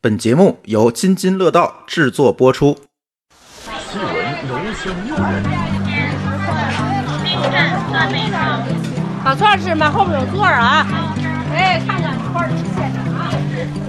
[0.00, 2.78] 本节目由津津乐道制作播出。
[3.90, 4.06] 趣闻、
[4.46, 5.42] 浓香诱人，
[9.24, 9.90] 烤串吃吗？
[9.90, 10.86] 后面有座儿啊！
[11.52, 13.28] 哎，看看串儿吃现场啊！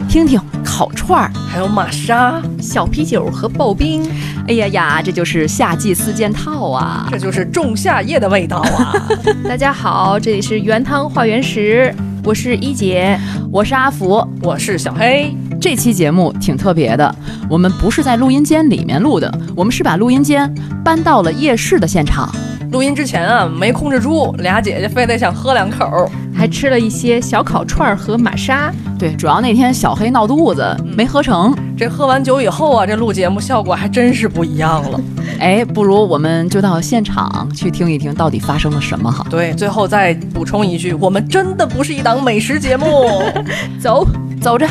[0.10, 4.02] 听听烤串儿，还有玛莎，小啤酒和刨冰。
[4.48, 7.08] 哎呀呀，这就是夏季四件套啊！
[7.12, 8.96] 这就是仲夏夜的味道啊！
[9.48, 13.16] 大家好，这里是原汤化原食，我是一姐，
[13.52, 15.38] 我是阿福，我是小黑。
[15.60, 17.14] 这期节目挺特别的，
[17.50, 20.52] 我们不是在录音间里面录的，我们是把录音间
[20.84, 22.34] 搬到了夜市的现场。
[22.72, 28.72] 录音之前啊，没控制住，俩姐姐非得想喝两口，还吃了一些小烤串和玛莎。
[28.98, 31.54] 对，主要那天小黑闹肚子，没喝成。
[31.76, 35.02] 这喝完酒以后啊，这录节目效果还真是不一样了。
[35.40, 39.26] 哎，不如我们就到现场去听一听，到底发生了什么哈。
[39.30, 42.86] 对，最后再补充一句，我们真的不是一档美食节目。
[43.82, 44.08] 走，
[44.40, 44.68] 走着。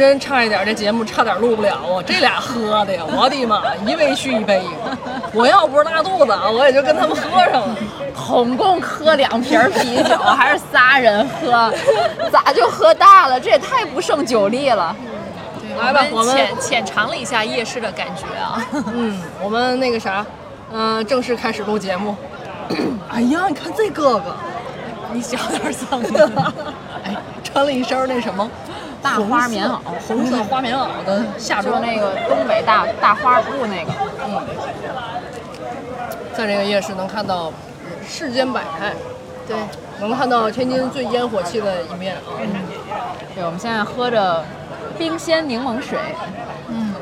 [0.00, 2.02] 真差一点，这节目差点录不了啊！
[2.06, 4.64] 这俩喝的呀，我的妈，一杯续一杯。
[5.34, 7.76] 我要不是拉肚子，我也就跟他们喝上了。
[8.26, 11.70] 总共喝两瓶啤酒，还是仨人喝，
[12.32, 13.38] 咋就喝大了？
[13.38, 14.96] 这也太不胜酒力了。
[15.78, 18.66] 来吧，我们浅浅尝了一下夜市的感觉啊。
[18.92, 20.24] 嗯，我们那个啥，
[20.72, 22.16] 嗯、正式开始录节目。
[23.12, 24.34] 哎呀，你看这哥哥，
[25.12, 26.02] 你小点声。
[27.04, 28.50] 哎，穿了一身那什么
[29.02, 31.80] 大花棉袄，红色花棉袄的夏装。
[31.80, 33.92] 就那个东北大大花布那个。
[34.26, 34.40] 嗯，
[36.34, 37.52] 在这个夜市能看到
[38.06, 38.92] 世间百态，
[39.48, 39.56] 对，
[40.00, 42.36] 能看到天津最烟火气的一面啊。
[43.34, 44.44] 对，我们现在喝着
[44.98, 45.98] 冰鲜柠檬水。
[46.68, 46.94] 嗯，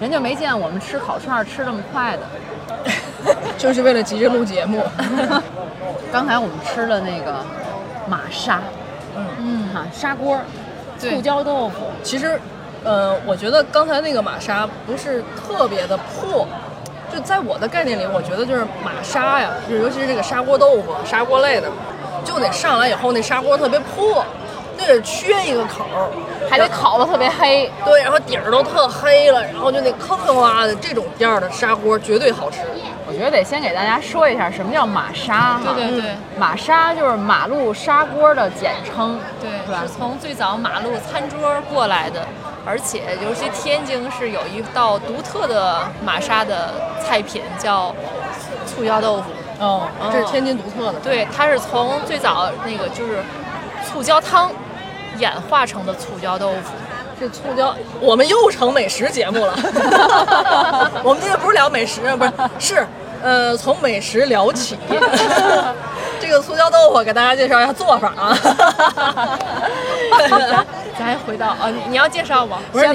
[0.00, 2.22] 人就没见我们吃烤串吃这么快的。
[3.58, 4.82] 就是为了急着录节目。
[6.12, 7.44] 刚才我们吃了那个
[8.06, 8.60] 玛莎，
[9.38, 9.68] 嗯。
[9.72, 10.38] 哈砂锅，
[11.00, 11.10] 对。
[11.10, 12.38] 醋椒豆腐，其实，
[12.84, 16.46] 呃，我觉得刚才那个玛莎不是特别的破，
[17.12, 21.68] 就在我的概念里，我觉得就是玛莎呀，就是尤其是这个砂锅豆腐、砂锅类的，
[22.24, 24.24] 就得上来以后那砂锅特别破，
[24.76, 26.10] 那得缺一个口儿，
[26.50, 27.70] 还得烤的特别黑。
[27.84, 32.60] 对，然后底儿都特黑了，然后就那坑坑洼的这种店儿的砂锅绝对好吃。
[33.06, 35.74] 我觉得得先给大家说一下什么叫玛莎哈。
[35.76, 39.20] 对对对玛莎就是马路砂锅的简称。
[39.40, 41.38] 对，是吧是从最早马路餐桌
[41.72, 42.26] 过来的，
[42.64, 47.94] 而且尤其天津是有一道独特的玛莎的菜品，叫
[48.66, 49.24] 醋椒豆腐。
[49.60, 50.98] 哦，这是天津独特的。
[51.00, 53.22] 对，它是从最早那个就是
[53.86, 54.50] 醋椒汤
[55.18, 56.72] 演化成的醋椒豆腐。
[57.18, 59.54] 这醋椒，我们又成美食节目了。
[61.04, 62.86] 我们今天不是聊美食，不是是，
[63.22, 64.76] 呃，从美食聊起。
[66.20, 68.36] 这个醋椒豆腐给大家介绍一下做法啊。
[70.98, 72.58] 咱回到啊，你你要介绍吗？
[72.72, 72.86] 不是，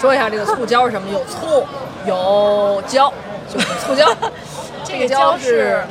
[0.00, 1.08] 说一下这个醋椒是什么？
[1.12, 1.66] 有醋，
[2.06, 3.12] 有椒，
[3.52, 4.06] 就是醋椒。
[4.82, 5.82] 这个椒是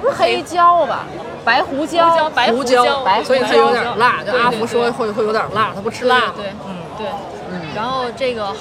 [0.00, 1.04] 不是黑椒吧？
[1.44, 2.84] 白胡椒，胡椒白胡椒
[3.22, 4.22] 所以它有点辣。
[4.24, 6.32] 就阿福说会会有点辣，他不吃辣。
[6.36, 7.06] 对，嗯，对，
[7.52, 8.54] 嗯然后这个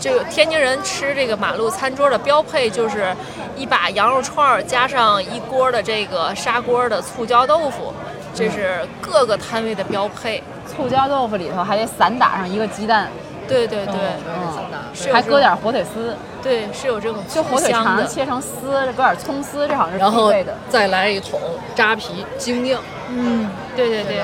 [0.00, 3.14] 这个天津人吃这个马路餐桌的标配就是
[3.56, 7.92] 一把羊肉串儿加上一锅的这个砂锅的醋椒豆腐，
[8.34, 10.42] 这是各个摊位的标配。
[10.66, 13.08] 醋椒豆腐里头还得散打上一个鸡蛋，
[13.48, 17.70] 对对对，还搁点火腿丝，对是有这种就火腿。
[17.70, 20.56] 肠切成丝，搁点葱丝，这好像是然后必备的。
[20.68, 21.40] 再来一桶
[21.74, 22.80] 扎啤精酿。
[23.10, 24.22] 嗯，对对对。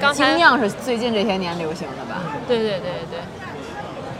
[0.00, 2.20] 刚才精酿是最近这些年流行的吧？
[2.46, 3.18] 对对对对对，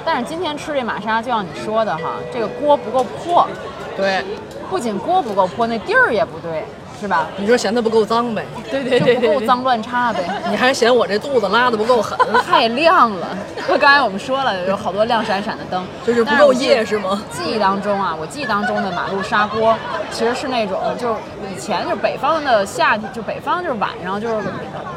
[0.05, 3.47] 但是今天吃这玛莎，就像你说的哈，这个锅不够破，
[3.97, 4.25] 对，
[4.71, 6.65] 不仅锅不够破，那地儿也不对，
[7.05, 7.27] 是吧？
[7.37, 8.43] 你说嫌它不够脏呗？
[8.71, 10.21] 对对就对对对，不够脏乱差呗。
[10.49, 12.19] 你还嫌我这肚子拉的不够狠？
[12.49, 13.29] 太亮了，
[13.79, 17.23] 刚才我们说了，有好多亮闪闪的灯，就是不够夜是吗？
[17.31, 19.77] 记忆当中啊，我记忆当中的马路砂锅，
[20.11, 21.15] 其实是那种就是
[21.55, 24.37] 以前就北方的夏天，就北方就是晚上就是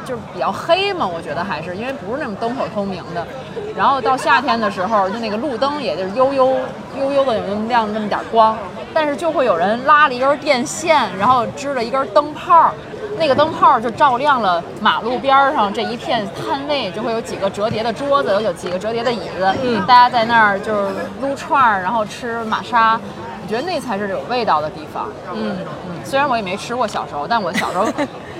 [0.05, 3.27] 就是比较黑嘛，我觉得还是因为不是那种灯火通明的。
[3.75, 6.55] 然后到夏天的时候，就那个路灯也就是悠悠
[6.99, 8.57] 悠悠的有那么亮那么点光，
[8.93, 12.71] 但是就会有人拉了一根电线，然后支了一根灯泡。
[13.19, 22.99] 那个灯泡就照亮了马路边上这一片摊位，就会有几个折叠的桌子，有几个折叠的椅子，嗯大家在那儿就是撸串儿，然后吃玛莎，
[23.41, 25.07] 我觉得那才是有味道的地方。
[25.33, 25.57] 嗯，
[25.89, 27.87] 嗯，虽然我也没吃过小时候，但我小时候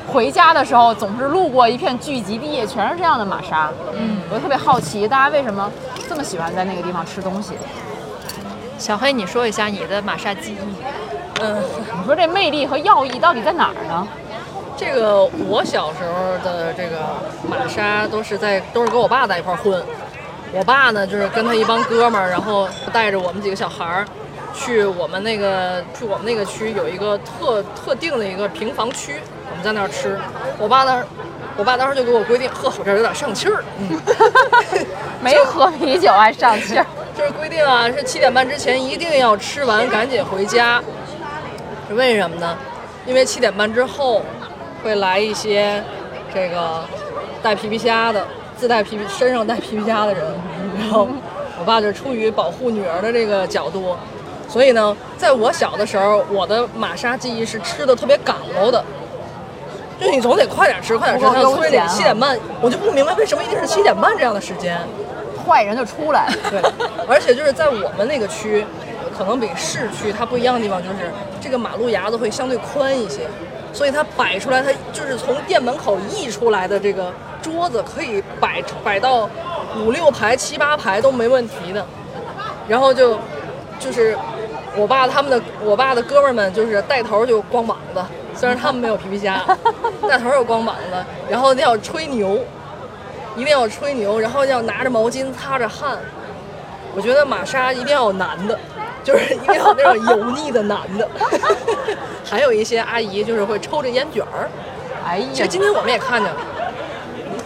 [0.07, 3.71] 回家的时候总是路过一片聚集地，全是这样的玛莎。
[3.95, 5.71] 嗯，我就特别好奇，大家为什么
[6.07, 7.53] 这么喜欢在那个地方吃东西？
[8.77, 10.57] 小黑，你说一下你的玛莎记忆。
[11.41, 11.61] 嗯，
[11.99, 14.07] 你说这魅力和要义到底在哪儿呢？
[14.75, 16.99] 这个我小时候的这个
[17.49, 19.83] 玛莎都是在都是跟我爸在一块混，
[20.53, 24.05] 我爸呢就是跟他一帮哥们儿，然后带着我们几个小孩儿
[24.53, 29.15] 去我们那个去我们那个区有一个特特定的一个平房区，
[29.49, 30.19] 我们在那儿吃。
[30.59, 31.05] 我爸当时
[31.57, 33.99] 我爸当时就给我规定，喝我这儿有点上气儿，嗯，
[35.21, 36.85] 没喝啤酒还上气儿。
[37.17, 40.79] 就是规定啊，是七点半之前一定要吃完，赶紧回家。
[41.89, 42.55] 是为什么呢？
[43.07, 44.21] 因为七点半之后
[44.83, 45.83] 会来一些
[46.31, 46.83] 这个
[47.41, 48.23] 带皮皮虾的，
[48.55, 50.23] 自带皮皮身上带皮皮虾的人。
[50.77, 51.07] 然后
[51.59, 53.95] 我爸就出于保护女儿的这个角度，
[54.47, 58.83] 所以呢，在我小的时候，我的玛莎记忆是吃的特别赶喽的。
[59.99, 64.79] 就你总得快点吃，快点吃，他就催你七点半，我就不明白为什么一定是七点半这样的时间。
[65.45, 66.27] 坏人就出来。
[66.51, 66.61] 对，
[67.07, 68.65] 而且就是在我们那个区，
[69.17, 73.21] 可能比市区它不一样的地方就是这个马路牙子会相对宽一些，
[73.71, 79.29] 所以它摆出来，它就是从店门口溢出来的这个桌子可以摆摆到
[79.77, 81.85] 五六排、七八排都没问题的。
[82.67, 83.17] 然后就
[83.79, 84.17] 就是
[84.75, 88.01] 我爸他们的我爸的哥们儿们就是带头就光膀子，
[88.37, 89.43] 虽然他们没有皮皮虾，
[90.07, 92.39] 大头有光膀子，然后要吹牛。
[93.35, 95.95] 一定要吹牛，然后要拿着毛巾擦着汗。
[96.95, 98.57] 我觉得玛莎一定要有男的，
[99.03, 101.07] 就是一定要有那种油腻的男的。
[102.25, 104.49] 还有一些阿姨就是会抽着烟卷儿。
[105.05, 106.37] 哎呀，其实今天我们也看见了，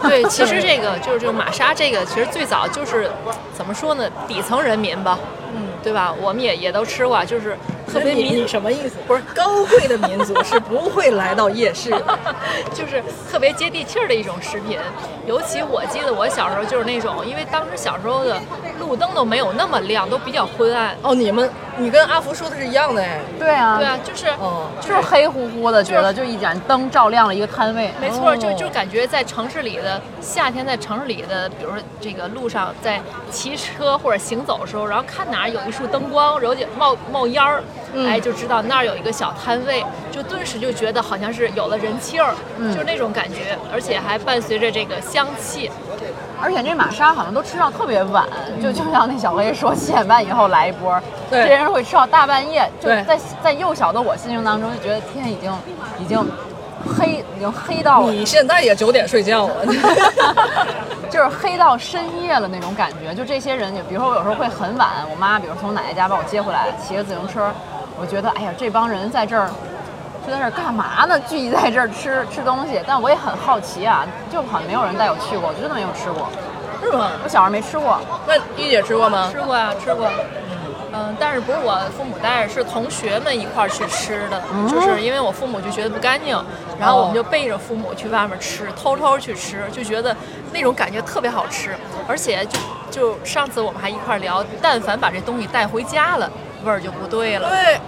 [0.08, 3.10] 对，其实这个就是这个玛莎，这个其实最早就是
[3.52, 5.18] 怎么说呢，底层人民吧，
[5.54, 6.14] 嗯，对吧？
[6.22, 7.54] 我们也也都吃过，就是
[7.92, 8.96] 特别你民，什么意思？
[9.06, 12.18] 不是高贵的民族是不会来到夜市的。
[12.72, 14.78] 就是特别接地气儿的一种食品。
[15.26, 18.40] 尤其我记得我小时候就是那种，因为当时小时候的
[18.80, 20.96] 路灯都没有那么亮，都比较昏暗。
[21.02, 21.48] 哦，你们
[21.78, 23.20] 你跟阿福说的是一样的哎。
[23.38, 27.90] 对啊，对啊，就是哦，就是黑乎乎的，觉得就一盏灯照亮了一个摊位。
[28.00, 37.62] 没错，就哦就感觉在城市里的夏天，在城市里的，比如说这个路上，在骑车或者行走的时候，然后看哪儿有一束灯光，然后就冒冒烟儿，
[37.94, 45.70] 嗯哎，就知道那儿有一个小摊位，就顿时就觉得好像是有了人气儿，嗯就是那种感觉，而且还伴随着这个香气。
[46.42, 48.26] 而且这玛莎好像都吃到特别晚，
[48.60, 51.00] 就就像那小黑说，七点半以后来一波，
[51.30, 52.68] 对这些人会吃到大半夜。
[52.80, 55.52] 就对在在幼小的我心目当中，就觉得天已经
[56.00, 56.18] 已经
[56.84, 59.54] 黑，已经黑到了，你现在也九点睡觉了。
[61.08, 63.14] 就是黑到深夜了那种感觉。
[63.14, 67.52] 就这些人，就比如说我有时候会很晚，我妈比如从奶奶家把我接回来，骑着自行车，
[68.00, 69.48] 我觉得哎呀，这帮人在这儿。
[70.24, 71.18] 就在这儿干嘛呢？
[71.20, 76.28] 聚集在这儿吃吃东西，但我也很好奇啊，就好像没有人带我去过，我真的没有吃过。
[76.82, 77.10] 是吗？
[77.22, 79.28] 我小时候没吃过，那一姐吃过吗？
[79.32, 80.08] 吃过呀，吃过。
[80.94, 86.36] 嗯，但是不是我父母带着，是同学们一块儿去吃的，就是因为我父母就觉得不干净，
[86.78, 90.14] 然后我们就背着父母去外面吃，偷偷去吃，就觉得
[90.52, 91.74] 那种感觉特别好吃，
[92.06, 92.58] 而且就
[92.90, 96.30] 就上次我们还一块儿聊，但凡把这东西带回家了，
[96.64, 97.48] 味儿就不对了。
[97.48, 97.80] 对，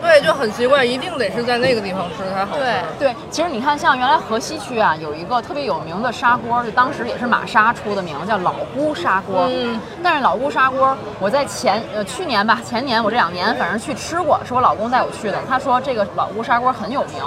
[0.00, 2.62] 对，就很奇怪，一定得是在那个地方吃才好吃。
[2.62, 9.46] 对，对，其实你看，像原来河西区啊，有一个特别有名的砂锅，就当时也是马莎出的名，叫老姑砂锅。
[9.48, 15.38] 嗯，但是老姑砂锅，我在前呃去年吧，前年我这两年反正去吃过，是我老公带我去的。
[15.48, 17.22] 他说这个老姑砂锅很有名，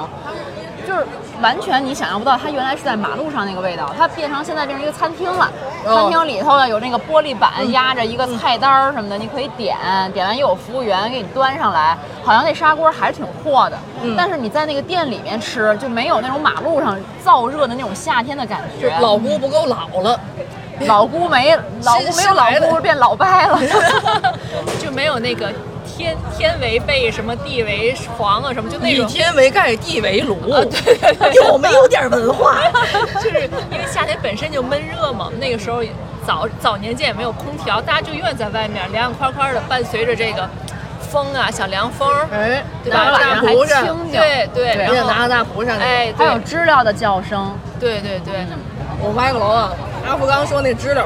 [0.88, 1.06] 就是
[1.41, 5.51] 完全你想象不到，它原来是在马路上那个味道，它变成现在变成一个餐厅了。
[5.86, 9.77] 哦餐厅里头呢有那个玻璃板压着一个菜单儿什么的，你可以点，
[10.13, 11.98] 点完又有服务员给你端上来。
[12.24, 18.98] 好像那砂锅还是挺阔的，嗯但是你在那个店里面吃就没有那种马路上燥热的那种夏天的感觉。
[19.01, 20.17] 老姑不够老了，
[20.88, 21.53] 老姑没
[21.84, 23.60] 老姑没有老姑变老掰了。
[24.79, 25.51] 就没有那个
[25.98, 29.12] 天天为被什么地为床啊什么，就那种以。
[29.12, 30.36] 天为盖，地为炉。
[30.66, 32.60] 对对对有没有点文化？
[33.22, 35.82] 就是因为夏天本身就闷热嘛，那个时候
[36.25, 40.48] 早早年间也没有空调，大家就愿在外面凉凉快快的，伴随着这个
[41.10, 43.18] 风啊，小凉风儿，哎，对吧？
[43.20, 48.46] 大蒲扇，清静对对，对然后拿个大蒲扇。，哎，还有知了的叫声，对对对，
[49.01, 49.74] 我歪个楼啊。
[50.08, 51.06] 阿福刚刚说那知了，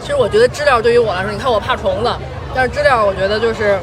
[0.00, 2.10] 其实我觉得知了对于我来说，你看我怕虫子，
[2.56, 3.78] 但是知了我觉得就是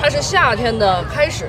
[0.00, 1.48] 它是夏天的开始。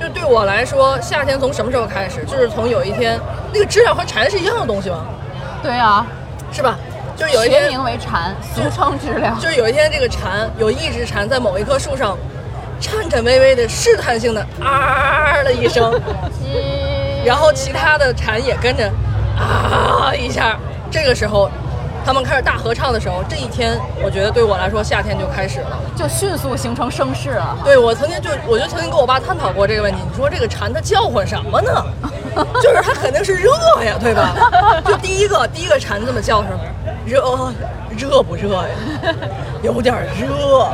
[0.00, 2.24] 就对我来说，夏天从什么时候开始？
[2.24, 3.20] 就是从有一天，
[3.52, 5.04] 那个知了和蝉是一样的东西吗？
[5.62, 6.06] 对啊，
[6.50, 6.78] 是吧？
[7.14, 9.36] 就是有一天，学名为蝉，俗称知了。
[9.38, 12.16] 就是有一天，这个蝉有一只蝉在某一棵树上，
[12.80, 16.00] 颤颤巍巍的试探性的啊的一声，
[17.26, 18.90] 然后其他的蝉也跟着
[19.38, 20.58] 啊一下。
[20.90, 21.50] 这个时候，
[22.04, 25.78] 他们开始大合唱的时候，这一天我觉得对我来说夏天就开始了。
[25.96, 27.56] 就迅速形成声势了。
[27.64, 29.98] 对我曾经就我就曾经跟我爸探讨过这个问题。
[30.08, 31.84] 你说这个蝉它叫唤什么呢？
[32.62, 33.50] 就是它肯定是热
[33.84, 34.34] 呀，对吧？
[34.86, 36.50] 就第一个第一个蝉这么叫声，
[37.04, 37.52] 热
[37.96, 39.14] 热不热呀？
[39.62, 40.68] 有点热，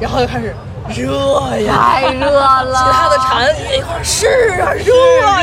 [0.00, 0.54] 然后就开始
[0.88, 4.26] 热呀，太热了，其他的蝉也一块儿是
[4.60, 4.92] 啊，热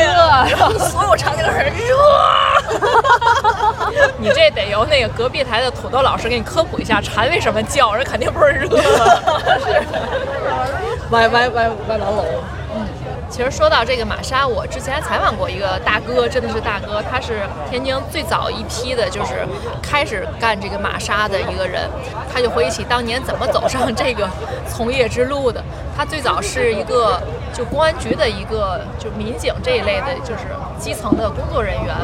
[0.02, 1.96] 呀，然后所有蝉就开始热。
[4.18, 7.96] 你这得由那个隔壁台的土豆老师给你科普一下，蝉为什么叫？
[7.98, 8.68] 这肯定不是热。
[11.12, 12.24] 歪歪歪歪南楼。
[13.34, 19.44] 其实说到这个玛莎，我之前采访过一个大哥，真的是大哥，他是天津最早一批的，就是
[19.82, 21.90] 开始干这个玛莎的一个人。
[22.32, 24.30] 他就回忆起当年怎么走上这个
[24.70, 25.64] 从业之路的。
[25.98, 27.20] 他最早是一个
[27.52, 30.46] 就公安局的一个就民警这一类的，就是
[30.78, 31.96] 基层的工作人员。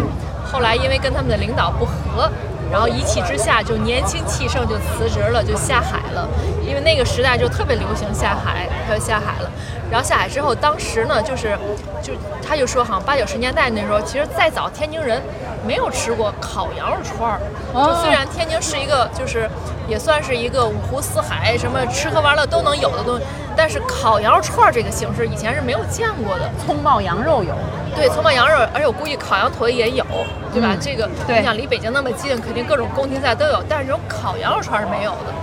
[0.44, 2.28] 后来因为跟他们的领导不和，
[2.72, 6.28] 然后一气之下就年轻气盛就辞职了，就下海了。
[6.66, 9.50] 因为那个时代就特别流行下海，他就下海了。
[9.92, 11.58] 然后下海之后，当时呢，就是，
[12.02, 12.14] 就
[12.48, 15.20] 他就说，好像八九十年代那时候，其实再早天津人
[15.66, 17.40] 没有吃过烤羊肉串儿。
[17.74, 19.50] 就虽然天津是一个，就是
[19.88, 23.24] 也算是一个五湖四海，什么吃喝玩乐都能有的东西，
[23.62, 26.50] 但是烤羊肉串儿这个形式以前是没有见过的。
[26.66, 27.54] 葱爆羊肉有，
[27.94, 30.06] 对，葱爆羊肉，而且我估计烤羊腿也有，
[30.54, 30.70] 对吧？
[30.72, 35.34] 嗯这个你想离北京那么近，肯定各种宫廷菜都有，但是这种烤羊肉串儿是没有的。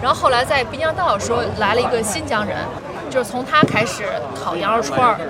[0.00, 2.56] 然后后来在滨江道说来了一个新疆人，
[3.10, 4.04] 就是从他开始
[4.42, 5.20] 烤羊肉串儿，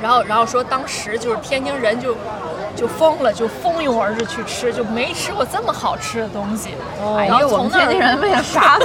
[0.00, 2.14] 然后然后说当时就是天津人就
[2.78, 6.68] 就疯了，就蜂拥而至去吃，就没吃过这么好吃的东西。
[7.16, 8.78] 哎呀，我然后从那儿们天津人为了啥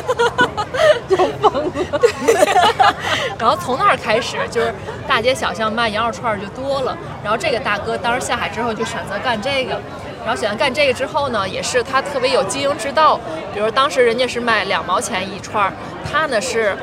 [1.08, 1.54] 就疯
[1.92, 2.02] 了？
[3.38, 4.74] 然后从那儿开始，就是
[5.08, 6.98] 大街小巷卖羊肉串儿就多了。
[7.24, 9.80] 然后这个大哥当时下海之后就选择干这个，
[10.26, 13.20] 然后选择干这个之后呢，也是他特别有经营之道。
[13.54, 15.74] 比如当时人家是卖两毛钱一串儿，
[16.12, 16.76] 他呢是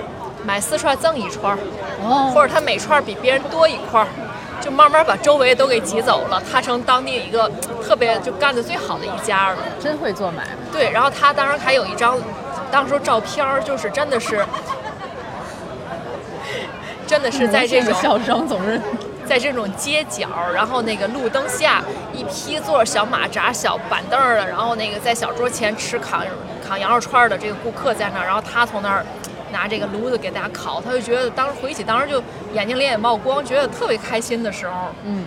[0.45, 1.59] 买四串赠一串儿，
[2.05, 4.07] 哦或者他每串儿比别人多一块儿。
[4.81, 7.51] 就慢慢把周围都给挤走了，他成当地一个
[7.85, 9.59] 特别就干的最好的一家了。
[9.79, 10.51] 真会做买卖。
[10.73, 12.17] 对，然后他当时还有一张，
[12.71, 14.43] 当时照片儿，就是真的是，
[17.07, 18.81] 真的是在这种笑声总是
[19.27, 21.83] 在这种街角，然后那个路灯下，
[22.15, 26.23] 一批坐着小马扎、小板凳的，然后那个在小桌前吃烤
[26.67, 29.05] 烤羊肉串的这个顾客在那儿，然后他从那儿
[29.53, 34.89] 拿这个炉子给大家烤，他就觉得当时回忆起当时就眼睛里也冒光，觉得特别开心的时候。
[35.05, 35.25] 嗯，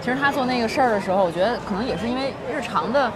[0.00, 3.10] 其实他做那个事儿的时候，我觉得可能也是因为日常的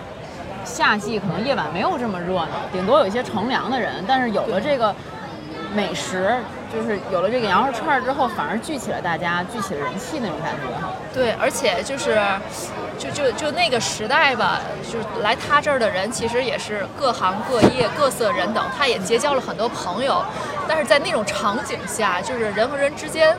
[0.65, 4.95] 夏季可能夜晚没有这么热闹，顶多有一些乘凉的人，但是有了这个
[5.77, 6.35] 美食，
[6.73, 10.91] 就是有了这个羊肉串之后，反而聚起了大家，聚起了人气那种感觉哈。
[11.13, 12.19] 对，而且就是，
[12.99, 20.25] 就就就那个时代吧，就是来他这儿的人，其实也是各行各业、各色人等，他也结交了很多朋友。
[20.67, 23.37] 但是在那种场景下，就是人和人之间，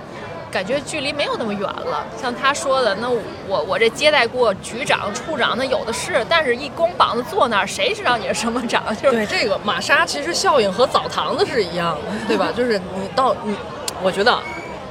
[0.51, 2.05] 感觉距离没有那么远了。
[2.19, 3.09] 像他说的，那
[3.47, 8.83] 我我这接待过局长、处长，那有的是，但是一光膀子坐那儿，谁知道你是什么长？
[8.95, 12.47] 就是对这个玛莎，其实效应和澡堂子是一样的，对吧？
[12.55, 13.55] 就是你到你，
[14.01, 14.41] 我觉得啊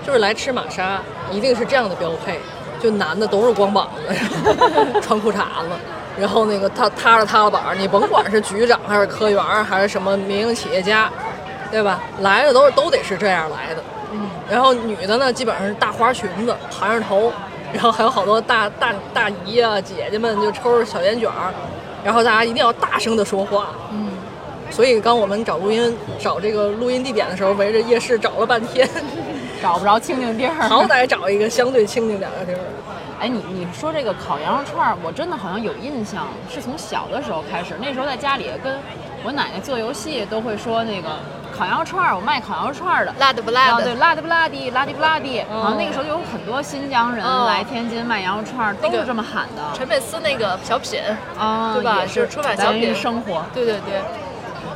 [0.07, 2.39] 就是来吃玛莎，一定是这样的标配，
[2.81, 5.71] 就男的都是光膀子，穿裤衩子，
[6.19, 11.11] 然后那个他踏着踏了板儿，你甭管是局长还是科员还是什么民营企业家，
[11.71, 12.01] 对吧？
[12.21, 13.83] 来的都是都得是这样来的。
[14.19, 17.31] 嗯，然后女的呢，基本上是大花裙子，盘着头，
[17.73, 21.53] 然后还有好多大大大姨啊姐姐们就抽着小烟卷儿，
[22.03, 23.69] 然后大家一定要大声的说话。
[23.93, 24.09] 嗯，
[24.71, 28.89] 所以刚我们找录音找这个录音地点的时候，围着夜市找了半天，
[29.63, 32.61] 找不着清静地儿，好歹找一个相对清静点的地儿。
[33.21, 37.75] 哎，你你说这个烤羊肉串儿，我真的好像有印象，是从小的时候开始。
[37.81, 38.79] 那时候在家里跟
[39.25, 41.09] 我奶奶做游戏，都会说那个
[41.57, 43.15] 烤羊肉串儿，我卖烤羊肉串儿的。
[43.19, 44.21] 辣的不辣的对，辣的？
[44.21, 45.45] 不辣的，辣的不辣的。
[45.49, 49.63] 然后那个时候就有很多新疆人哦来天津卖羊肉串儿，都是这么喊的。
[49.75, 51.01] 陈佩斯那个小品，
[51.39, 53.43] 啊，对吧是就是出版小品生活。
[53.55, 54.03] 对对对。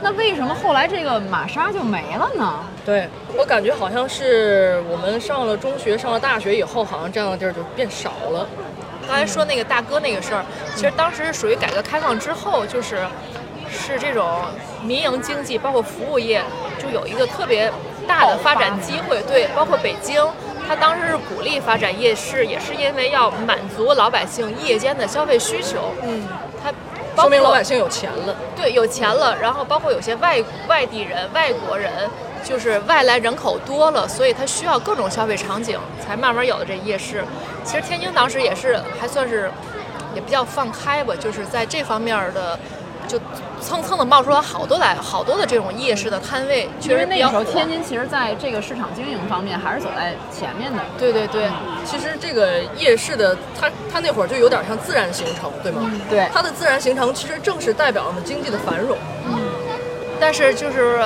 [0.03, 2.61] 那为什么后来这个玛莎就没了呢？
[2.87, 8.47] 对我感觉好像是我们上了中学、上了大学以后，好像这样的地儿就变少了。
[9.07, 12.99] 刚才说那个大哥那个事儿，其实当时是属于改革开放之后，就是
[13.69, 14.27] 是这种
[14.83, 16.43] 民营经济，包括服务业，
[16.79, 17.71] 就有一个特别
[18.07, 19.21] 大的发展机会。
[19.23, 20.25] 对，包括北京，
[20.67, 25.93] 他当时是鼓励发展夜市，也是因为要满足老百姓夜间的消费需求。
[26.03, 26.27] 嗯，
[26.63, 26.73] 他
[27.17, 28.35] 说明老百姓姓有钱了。
[28.57, 31.91] 对有钱了，然后包括有些外外地人、外国人，
[32.45, 37.25] 就是外来人口多了，所以他需要各种消费场景，才慢慢有了这夜市。
[37.65, 39.51] 其实天津当时也是还算是
[40.15, 42.59] 也比较放开吧，就是在这方面的。
[43.11, 43.19] 就
[43.61, 50.79] 蹭蹭的冒出来好多来好多的这种夜市的摊位，确实那个时候天津其实在这个市场经营方面还是走在前面的。
[50.97, 51.49] 对对对，
[51.85, 55.91] 其实这个夜市的，它它那会儿就有点像自然形成，对吗？
[56.09, 58.97] 对它的自然形成其实正是代表了经济的繁荣。
[59.27, 59.39] 嗯
[60.23, 61.03] 但是就是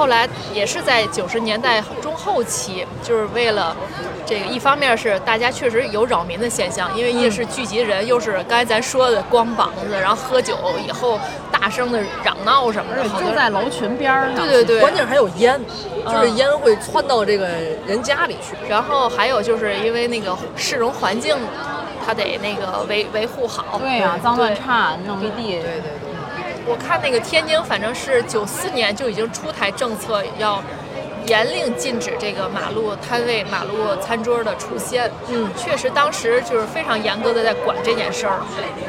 [0.00, 3.76] 后来也是在九十年代中后期，就是为了
[4.24, 10.56] 这个，一方面是大家确实有扰民的现象，因为夜市聚集人，又是刚才咱说的光膀子，然后喝酒
[10.88, 11.20] 以后
[11.52, 14.36] 大声的嚷闹什么的，就在楼群边儿上。
[14.36, 15.60] 对对对，关键还有烟，
[16.06, 17.46] 就是嗯烟会窜到这个
[17.86, 18.56] 人家里去。
[18.66, 21.36] 然后还有就是因为那个市容环境，
[22.06, 23.78] 它得那个维维护好。
[23.78, 25.60] 对呀、脏乱差，弄一地。
[25.60, 26.09] 对对对。
[26.70, 30.62] 我看那个天津，反正是九四年就已经出台政策，要
[31.26, 35.10] 严令禁止这个马路摊位、马路餐桌的出现。
[35.28, 38.38] 嗯确实当时就是非常严格的在管这件事儿。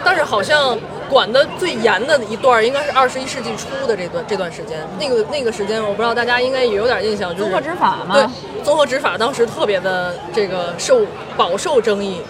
[0.06, 0.78] 但是好像
[1.10, 11.02] 管的最严的一段应该是二十一世纪初的这段这段时间，那个那个时间我不知道大家应该也有点印象，就是综合执法嘛对，综合执法当时特别的这个受
[11.36, 12.22] 饱受争议，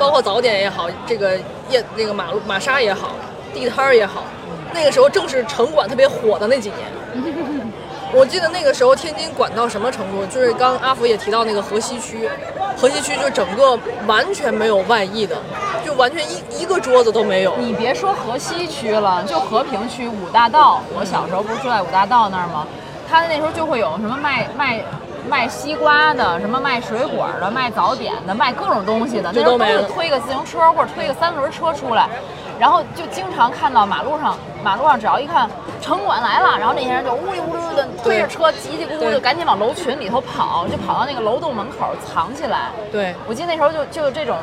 [0.00, 1.36] 包括早点也好，这个
[1.70, 3.14] 夜那个马路玛莎也好，
[3.54, 4.24] 地摊儿也好，
[4.76, 6.86] 那个时候正是城管特别火的那几年。
[8.14, 12.28] 我记得那个时候天津管到什么程度，就是刚阿福也提到那个河西区，
[12.76, 15.36] 河西区就整个完全没有外溢的，
[15.84, 17.56] 就完全一一个桌子都没有。
[17.58, 22.66] 你别说河西区了，就和平区五大道，我小时候不是住在五大道那儿吗？
[23.10, 24.80] 他那时候就会有什么卖卖
[25.28, 32.08] 卖西瓜的，什么卖水果的，卖早点的，卖各种东西的，那时候都是推个自行车或者推个三轮车出来，
[32.58, 35.48] 然后就经常看到马路上，马路上只要一看
[35.80, 42.70] 城管来了，然后那些人就呜哩呜噜的推着车叽叽咕咕对就赶紧往楼群里头跑，就跑到那个楼栋门口藏起来。
[42.90, 44.36] 对，我记得那时候就就这种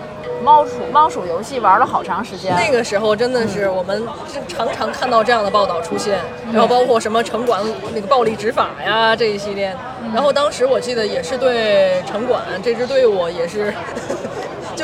[0.44, 2.56] 猫鼠猫鼠游戏玩了好长时间。
[2.56, 4.08] 那个时候真的是我们
[4.48, 6.20] 常常看到这样的报道出现，
[6.52, 7.62] 然后包括什么城管
[7.94, 9.76] 那个暴力执法呀这一系列，
[10.14, 13.74] 然后当时我记得也是对城管这支队伍也是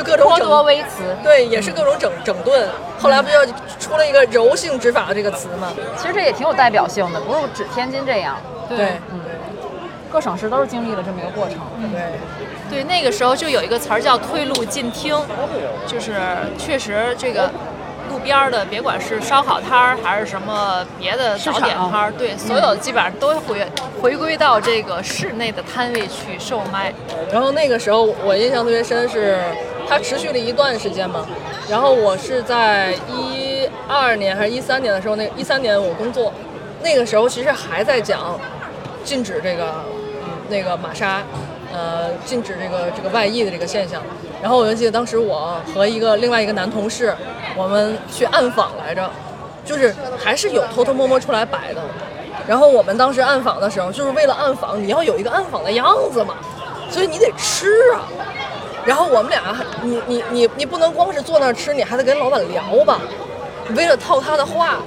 [0.00, 1.02] 就各种颇整多微词。
[1.22, 2.68] 对，也是各种整整顿。
[2.98, 3.38] 后来不就
[3.78, 5.72] 出了一个柔性执法这个词吗？
[5.96, 8.36] 其实这也挺有代表性的，不是指天津这样，
[8.68, 9.20] 对嗯
[10.10, 11.58] 各省市都是经历了这么一个过程。
[11.92, 15.16] 对，对，那个时候就有一个词儿叫退路进厅，
[15.86, 16.14] 就是
[16.58, 17.48] 确实这个
[18.10, 23.64] 路边儿的，别管是烧烤摊儿还是什么别的早点摊儿，对，所有基本上都回
[24.02, 26.92] 回归到这个室内的摊位去售卖。
[27.32, 29.38] 然后那个时候我印象特别深是，
[29.88, 31.24] 它持续了一段时间嘛。
[31.68, 36.32] 然后我是在一二年还是一三年的时候，那一三年我工作，
[36.82, 38.36] 那个时候其实还在讲
[39.04, 39.72] 禁止这个
[40.24, 41.22] 嗯那个玛莎，
[41.72, 44.02] 呃，禁止这个这个外溢的这个现象。
[44.42, 47.14] 然后我就记得当时我和一个另外一个男同事，
[47.56, 49.10] 我们去暗访来着，
[49.64, 51.80] 就是还是有偷偷摸摸出来摆的。
[52.46, 56.34] 然后我们当时暗访的时候，就是为了暗访，你要有一个暗访的样子嘛，
[56.90, 58.08] 所以你得吃啊。
[58.84, 62.98] 然后我们俩，你你你你不能光是坐那儿吃，你还得跟老板聊吧。
[63.76, 64.78] 为了套他的话，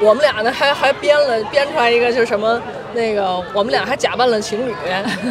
[0.00, 2.60] 我们俩呢还还编了编出来一个，就是什么
[2.94, 4.74] 那个我们俩还假扮了情侣，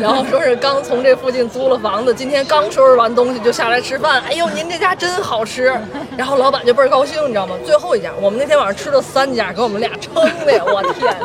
[0.02, 4.22] 然后说是刚从这附近租了房子，今天刚收拾完东西就下来吃饭。
[4.28, 5.74] 哎呦，您这家真好吃！
[6.16, 7.56] 然后老板就倍儿高兴，你知道吗？
[7.66, 10.14] 最后一家，我们那天晚上吃了三家，给我们俩撑
[10.46, 11.16] 的呀，我天，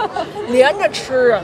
[0.48, 1.40] 连着吃啊！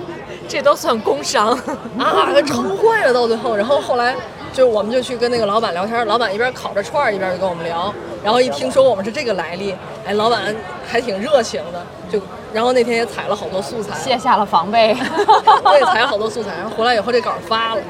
[0.48, 1.50] 这都算工伤。
[1.98, 3.54] 啊，给 撑坏了到最后。
[3.54, 4.16] 然后后来
[4.52, 7.92] 就我们就去跟那个老板聊天，老板一边烤着串儿一边就跟我们聊。
[8.22, 9.74] 然后一听说我们是这个来历，
[10.06, 10.54] 哎，老板
[10.86, 12.20] 还挺热情的，就
[12.52, 14.94] 然后那天也采了好多素材，卸下了防备。
[15.64, 16.50] 我也，采了好多素材。
[16.58, 17.80] 然后回来以后这稿儿发了，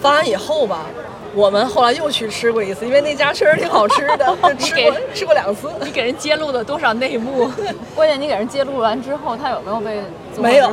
[0.00, 0.86] 发完以后吧。
[1.32, 5.70] 我们后来又去吃过一次，因为那家确实挺好吃的， 就吃过吃过两次。
[5.80, 7.48] 你给人揭露了多少内幕？
[7.94, 10.02] 关键你给人揭露完之后，他有没有被
[10.36, 10.72] 没有？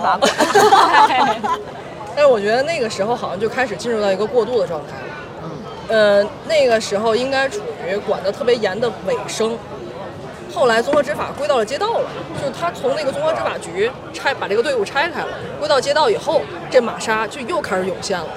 [2.15, 4.95] 但是我觉得那个时候好像就开始进入到一个过渡的状态。
[5.87, 9.57] 呃，那个时候应该处于管得特别严的尾声。
[10.53, 15.27] 后来综合执法归到了街道了，就是他从那个综合执法局拆把这个队伍拆开了，
[15.59, 18.27] 归到街道以后，这玛莎就又开始涌现了。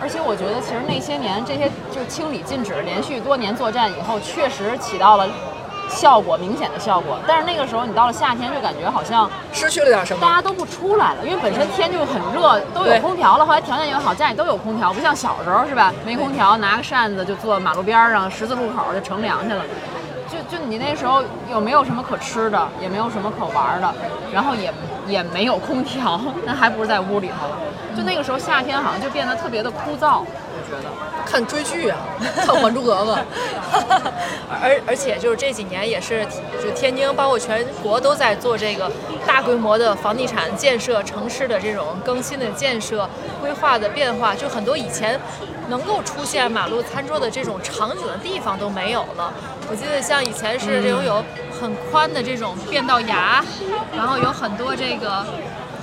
[0.00, 5.26] 而且我觉得，其实那些年这些就清理禁止，连续多年作战以后，确实起到了
[5.88, 7.18] 效果，明显的效果。
[7.26, 10.20] 但是那个时候，你到了夏天，就感觉好像失去了点什么？
[10.20, 13.44] 大家都不出来了，因为本身天就很热，都有空调了。
[13.46, 15.92] 后来条件又好，家里都有空调，不像小时候是吧？
[16.04, 19.62] 没空调，拿个扇子就坐马路边上，十字路口就乘凉去了。
[20.26, 23.94] 就就你那时候有没有什么可吃的，也没有什么可玩的，
[24.32, 24.72] 然后也
[25.06, 27.46] 也没有空调， 那还不如在屋里头。
[27.96, 30.43] 就那个时候夏天好像就变得特别的枯燥，我
[30.74, 30.90] 觉得。
[31.26, 31.98] 看追剧啊，
[32.36, 33.12] 看《还珠格格》
[34.62, 36.24] 而而且就是这几年也是，
[36.62, 38.90] 就天津包括全国都在做这个
[39.26, 43.08] 大规模的房地产建设、城市的这种更新的建设、
[43.40, 45.18] 规划的变化，就很多以前
[45.68, 49.32] 能够出现马路餐桌的这种场景的地方都没有了。
[49.70, 51.24] 我记得像以前是这种有
[51.58, 53.42] 很宽的这种变道牙，
[53.96, 55.24] 然后有很多这个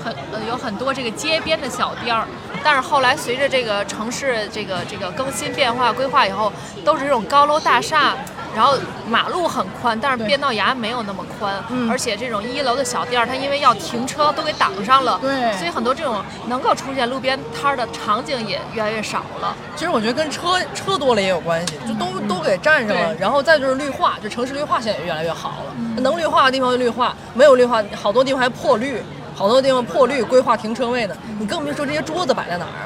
[0.04, 2.26] 很呃有很多这个街边的小店儿。
[2.64, 6.52] 但是后来随着这个城市这个这个更新变化规划以后，
[6.86, 8.14] 都是这种高楼大厦，
[8.56, 8.78] 然后
[9.10, 11.56] 马路很宽，但是变道牙没有那么宽，
[11.90, 19.56] 而且这种一楼的小店儿，它因为要停车都给挡上了，对所以很多这种能够出现路边摊儿的场景也越来越少了。
[19.76, 23.16] 其实我觉得跟车车多了也有关系，就都、都给占上了。
[23.16, 25.74] 然后再就是绿化，就城市绿化现在也越来越好了。
[26.02, 29.02] 能绿化的地方就绿化，没有绿化，好多地方还破绿，
[29.42, 31.16] 好多地方破绿规划停车位呢。
[31.40, 32.78] 你更别说这些桌子摆在哪儿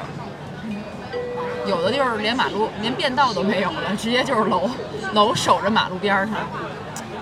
[1.66, 4.70] 有的地儿连马路连变道都没有了，直接就是楼
[5.12, 6.34] 楼守着马路边儿上。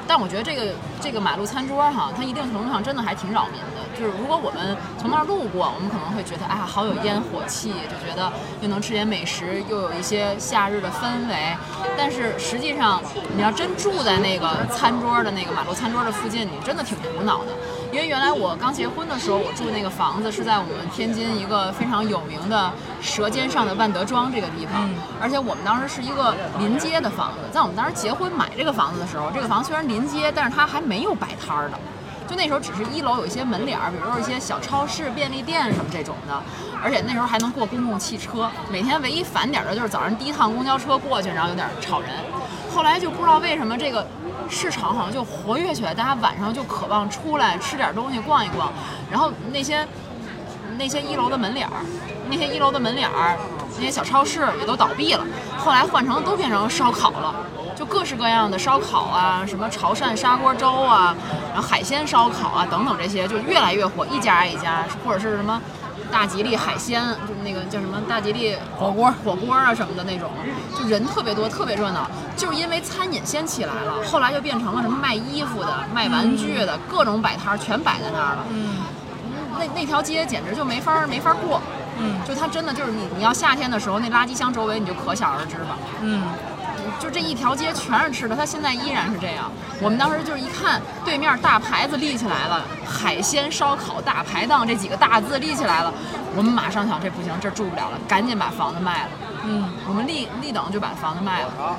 [0.07, 3.99] 但我觉得这个这个马路餐桌哈，它一定程度上真的还挺扰民的。
[3.99, 11.57] 就是如果我们从那儿路过，我们可能会觉得啊，好有烟火气，就觉得又能吃点美食，又有一些夏日的氛围。
[11.97, 13.03] 但是实际上，
[13.35, 17.53] 你要真住在那个餐桌的那个马路餐桌的附近，你真的挺苦恼的。
[17.95, 24.91] 因为原来我刚结婚的时候，我住那个房子是在我们天津一个非常有名的舌尖上的万德庄这个地方，
[25.23, 27.39] 而且我们当时是一个临街的房子。
[27.53, 31.79] 在我们当时结婚买这个房子的时候，这个房子虽然临街，但是它还没有摆摊儿的。
[32.27, 36.35] 就那时候只是一楼有一些门脸儿，比如说一些小超市、便利店什么这种的，
[36.83, 38.51] 而且那时候还能过公共汽车。
[38.73, 42.11] 每天唯一烦点儿的就是早上第一趟公交车过去，然后有点吵人。
[42.75, 44.05] 后来就不知道为什么这个
[44.49, 48.73] 市场好像就活跃起来，大家晚上就渴望出来吃点东西、逛一逛。
[49.11, 49.87] 然后那些
[50.79, 51.85] 那些一楼的门脸儿，
[52.29, 53.37] 那些一楼的门脸儿，
[53.77, 55.25] 那些小超市也都倒闭了。
[55.59, 57.35] 后来换成都变成烧烤了。
[57.77, 61.13] 就各式各样的烧烤啊，什么潮汕砂锅粥啊，
[61.53, 65.61] 然后海鲜烧烤啊等等这些，就越来越火，一家一家，或者是什么
[66.15, 70.31] 大吉利海鲜，就是那个叫什么大吉利火锅、火锅啊什么的那种，
[70.79, 72.09] 就人特别多，特别热闹。
[72.37, 78.45] 就是因为餐饮先起来了，后来就变成了什么卖衣服的、卖玩具的，各种摆摊儿全摆在那儿了。
[78.49, 78.77] 嗯，
[79.59, 81.61] 那那条街简直就没法儿没法儿过。
[81.99, 85.77] 嗯，就它真的就是你你要夏天的时候，那垃圾箱周围你就可想而知吧。
[86.01, 86.23] 嗯，
[87.05, 89.53] 就这一条街全是吃的，它现在依然是这样。
[89.83, 95.93] 我们当时就是一看对面大牌子立起来了，海鲜烧烤大排档这几个大字立起来了，
[96.35, 99.09] 我们马上想这不行，这住不了了，赶紧把房子卖了。
[99.43, 101.77] 嗯，我们立立等就把房子卖了，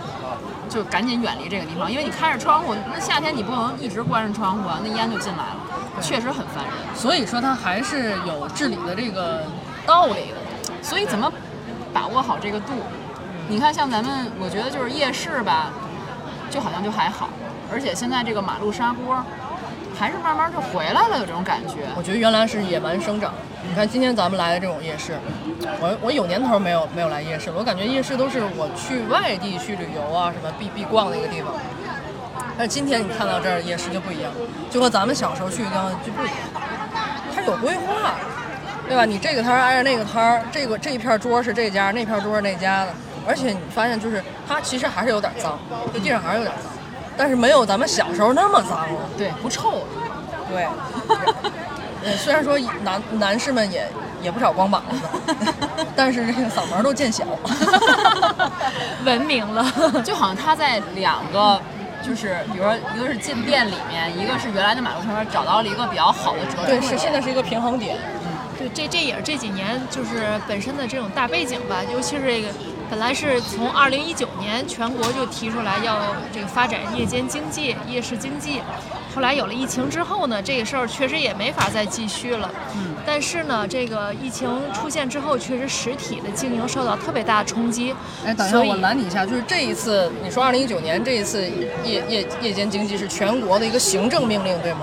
[0.69, 5.57] 就赶紧远离这个地方，因为你开着窗户，那夏天你不能一直关着窗户啊，那烟就进来了，
[5.99, 6.73] 确实很烦人。
[6.93, 9.41] 所以说它还是有治理的这个
[9.88, 10.38] 道理的。
[10.83, 11.33] 所以怎么
[11.91, 12.73] 把握好这个度？
[13.47, 15.71] 你看，像咱们，我觉得就是夜市吧，
[16.49, 17.29] 就好像就还好，
[17.71, 19.23] 而且现在这个马路砂锅，
[19.97, 21.86] 还是慢慢就回来了，有这种感觉。
[21.95, 23.34] 我觉得原来是野蛮生长。
[23.67, 25.17] 你看今天咱们来的这种夜市，
[25.79, 31.53] 我我有年头没有没有来夜市了，我感觉夜市都是我去外地去旅游啊什么必必逛的一个地方。
[32.58, 34.31] 但是今天你看到这儿夜市就不一样，
[34.71, 36.38] 就和咱们小时候去的地方就不一样，
[37.36, 38.15] 它有规划，
[38.88, 39.05] 对吧？
[39.05, 42.93] 你这个摊挨着那个摊儿，这个这一片桌是这家，那片桌是那家的，
[43.27, 45.57] 而且你发现就是它其实还是有点脏，
[45.93, 46.71] 就地上还是有点脏，
[47.17, 48.99] 但是没有咱们小时候那么脏了。
[49.17, 49.81] 对，不臭了。
[50.49, 50.67] 对，
[52.03, 53.88] 呃，虽然说男男士们也
[54.21, 55.25] 也不少光膀子，
[55.95, 57.23] 但是这个嗓门都见小。
[59.03, 59.65] 文明了，
[60.05, 61.59] 就好像他在两个，
[62.03, 67.97] 就是比如说一个是进店里面，一个是原来的马路上面找到了一个比较好的折中对，是现在是一个平衡点。
[68.57, 72.49] 对，这这也是这几年就是本身的这种大背景吧，尤其是这个，
[72.89, 78.62] 本来是从二零一九年全国就提出来要这个发展夜间经济、夜市经济，
[79.13, 82.50] 后来有了疫情之后呢，这个事儿确实也没法再继续了。
[82.76, 87.93] 嗯，但是呢，这个疫情出现之后，确实实体的经营受到特别大的冲击。
[88.26, 91.41] 哎，等一下，我拦你一下，就是这一次你说二零一九年这一次
[91.84, 94.82] 夜夜夜间经济是全国的一个行政命令，对吗？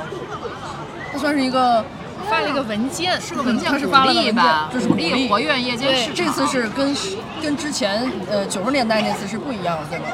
[1.13, 1.85] 它算是一个
[2.33, 6.15] 发了一个文件，是个文件它是鼓发了文件励吧，就是鼓励活跃夜间对市场。
[6.17, 6.97] 这次是跟
[7.43, 10.07] 跟之前呃九十年代那次是不一样的，对吗？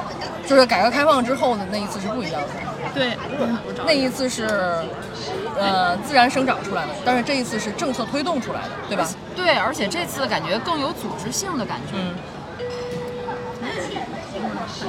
[0.46, 2.48] 就是改革开放之后的那一次是不一样的。
[2.94, 3.16] 对，
[3.86, 4.48] 那一次是
[5.56, 9.06] 呃自然生长出来的，但是这一次是政策推动出来的，对吧？
[9.36, 11.94] 对，而且这次感觉更有组织性的感觉。
[11.94, 12.14] 嗯，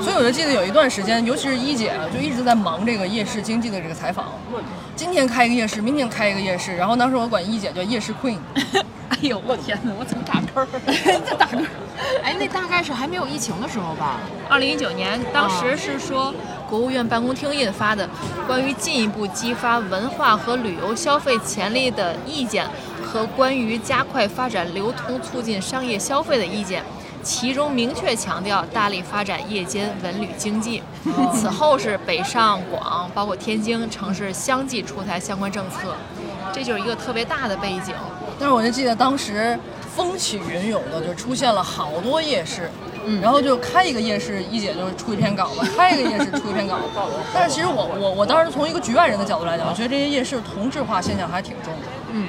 [0.02, 4.34] 所以我就记得有一段时间，尤其是一姐啊，就一直在忙这个夜市经济的这个采访。
[4.96, 8.38] 今天开一个夜市，明天开一个夜市，然后当时我管一姐叫夜市 queen。
[9.10, 10.68] 哎呦，我天哪，我怎么打嗝儿？
[11.28, 11.66] 这打嗝儿。
[12.24, 14.20] 哎，那大概是还没有疫情的时候吧？
[14.48, 16.34] 二零一九年，当时是说
[16.70, 18.08] 国务院办公厅印发的
[18.48, 22.66] 关于进一步激发文化和旅游消费潜力的意见
[23.04, 26.84] 和关于加快发展流通、促进商业消费的意见。
[27.22, 30.82] 其中明确强调大力发展夜间文旅经济。
[31.34, 35.96] 此后是北上广，包括天津城市相继出台相关政策，
[36.54, 37.94] 这就是一个特别大的背景。
[38.40, 39.58] 但是我就记得当时
[39.96, 42.72] 风起云涌的，就出现了好多夜市，
[43.06, 46.84] 嗯，然后就开一个夜市，一姐就出一篇稿子， 开一个夜市出一篇稿子。
[47.34, 52.28] 但是其实我我我当时从一个局外人的角度来讲，我觉得这些夜市同质化现象还挺重的，嗯，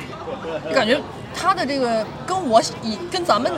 [0.69, 1.01] 就感觉
[1.35, 3.51] 他的这个跟我以跟咱们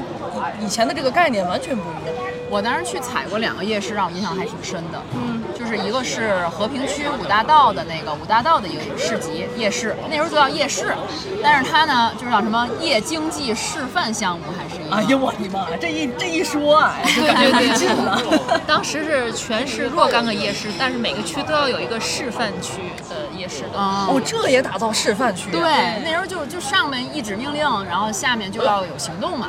[0.60, 2.41] 以以前的这个概念完全不一样。
[2.52, 5.02] 我当时去踩过两个夜市，让我印象还挺深的。
[5.14, 10.94] 嗯，就是一个是和平区五大道的那个五大道的一个市集夜市，那时候就叫夜市，
[11.42, 14.94] 但是它呢就是叫什么夜经济示范项目，还是一个。
[14.94, 15.66] 哎呀，我的妈！
[15.80, 18.20] 这一这一说啊，就感觉 没劲了。
[18.68, 23.78] 当时是全市若干个夜市，但是每个区都要有一个示范区的夜市的。
[23.78, 25.52] 哦，这也打造示范区、啊。
[25.52, 29.48] 对，那时候就就上面一纸命令，然后下面就要有行动嘛。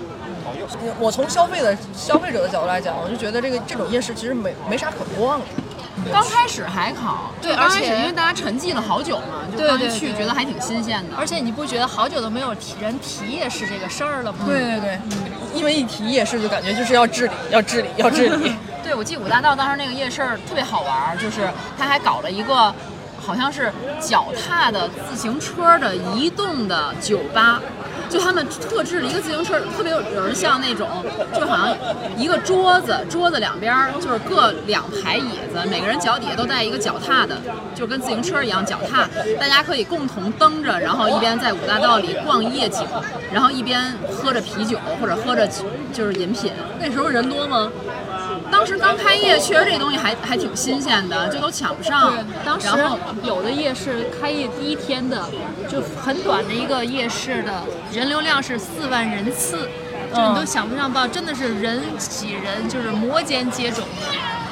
[1.00, 5.46] 我从消费的消费者的角度来讲，我就觉得这个这种夜市其实没没啥可逛的。
[6.12, 11.16] 刚开始还好，对，而且因为大家沉寂了好久嘛，就刚一去觉得还挺新鲜的。
[11.16, 14.40] 而且你不觉得好久都没有提人提夜市这个事儿了吗？
[14.46, 15.00] 对对对，
[15.54, 18.56] 因为一提夜市就感觉就是要治理，要治理，要治理。
[18.84, 21.48] 对，我记得五大道当时那个夜市特别好玩儿，就是
[21.78, 22.74] 他还搞了一个
[23.22, 23.72] 好像是
[24.02, 27.62] 脚踏的自行车的移动的酒吧。
[28.14, 30.88] 就他们特制了一个自行车，特别有有人像那种，
[31.34, 31.76] 就好像
[32.16, 37.36] 一个桌子，桌子两边就是各两排椅子，每个人脚底下都带一个脚踏的，
[37.74, 42.86] 就跟自行车一样脚踏，大家可以共同蹬着，然后一边在五大道里逛夜景，
[43.32, 45.50] 然后一边喝着啤酒或者喝着
[45.92, 46.52] 就是饮品。
[46.80, 47.72] 那时候人多吗？
[48.64, 52.14] 当时刚开业，确实这东西还还挺新鲜的，就都抢不上。
[52.46, 55.22] 当时然后有的夜市开业第一天的，
[55.68, 59.68] 就很短的一个夜市的人流量是四万人次，
[60.16, 63.84] 就你都想不上吧，真的是人挤人，就是摩肩接踵的，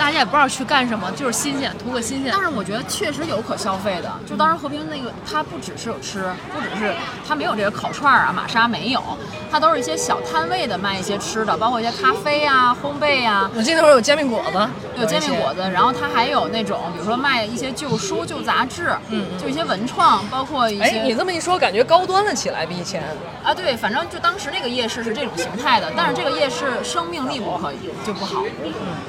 [0.01, 2.33] 大家也不知道去干什么，就是新鲜，图个新鲜。
[2.33, 2.41] 但。
[2.41, 6.91] 是我觉得确实有可消费的，就当时和平那个，它不只是有吃，不只是
[7.27, 9.03] 它没有这个烤串儿啊、玛莎没有，
[9.51, 14.67] 它都是一些小摊位的卖一些吃的，包括一些咖啡啊、烘焙啊，我记得那会儿有煎饼果子，
[14.99, 23.03] 有煎饼果子，然后它还有那种，比如说卖一些旧书、旧杂志，嗯，就一些文创，包括一哎，些你这么一说，感觉高端了起来，比以前。
[23.43, 28.43] 啊，对，反正就当时那个夜市是这种形态的，但是这个夜市生命力不可以就不好，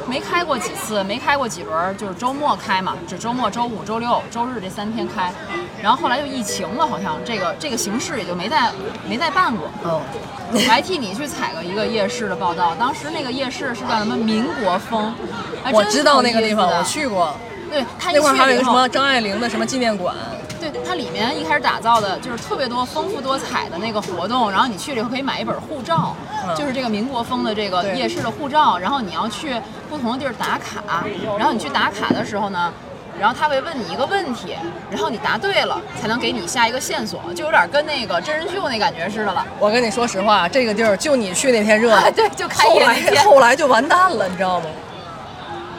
[0.07, 5.33] 没开过几次，没开过几轮儿，就是周末开嘛，只周末、周五、周六、周日这三天开，
[5.83, 8.71] 然后后来就疫情了，好像这个这个形式也就没再
[9.09, 9.68] 没再办过。
[9.85, 10.01] 哦，
[10.53, 15.14] 我还替你去采了一个夜市的报道，当时那个夜市是叫什么民国风，
[15.62, 17.35] 还我知道那个地方，我去过。
[17.71, 20.14] 对，那块还有一个什么张爱玲的什么纪念馆，
[20.70, 26.14] 对，它里面一开始打造的就是特别多丰富多彩的那个活动，然后你去了以后可以买一本护照，
[26.46, 29.55] 嗯就是这个民国风的这个夜市的护照，然后你要去
[29.88, 31.05] 不同的地儿打卡，
[31.38, 32.72] 然后你去打卡的时候呢。
[33.20, 34.57] 然后他会问你一个问题，
[34.90, 39.46] 然后你答对了，才能给你下一个线索，就有点跟那个真人秀那感觉似的了。
[39.61, 44.66] 我跟你说实话，这个地儿就你去那天热闹， 啊对就开业那天后来就完蛋了，你知道吗？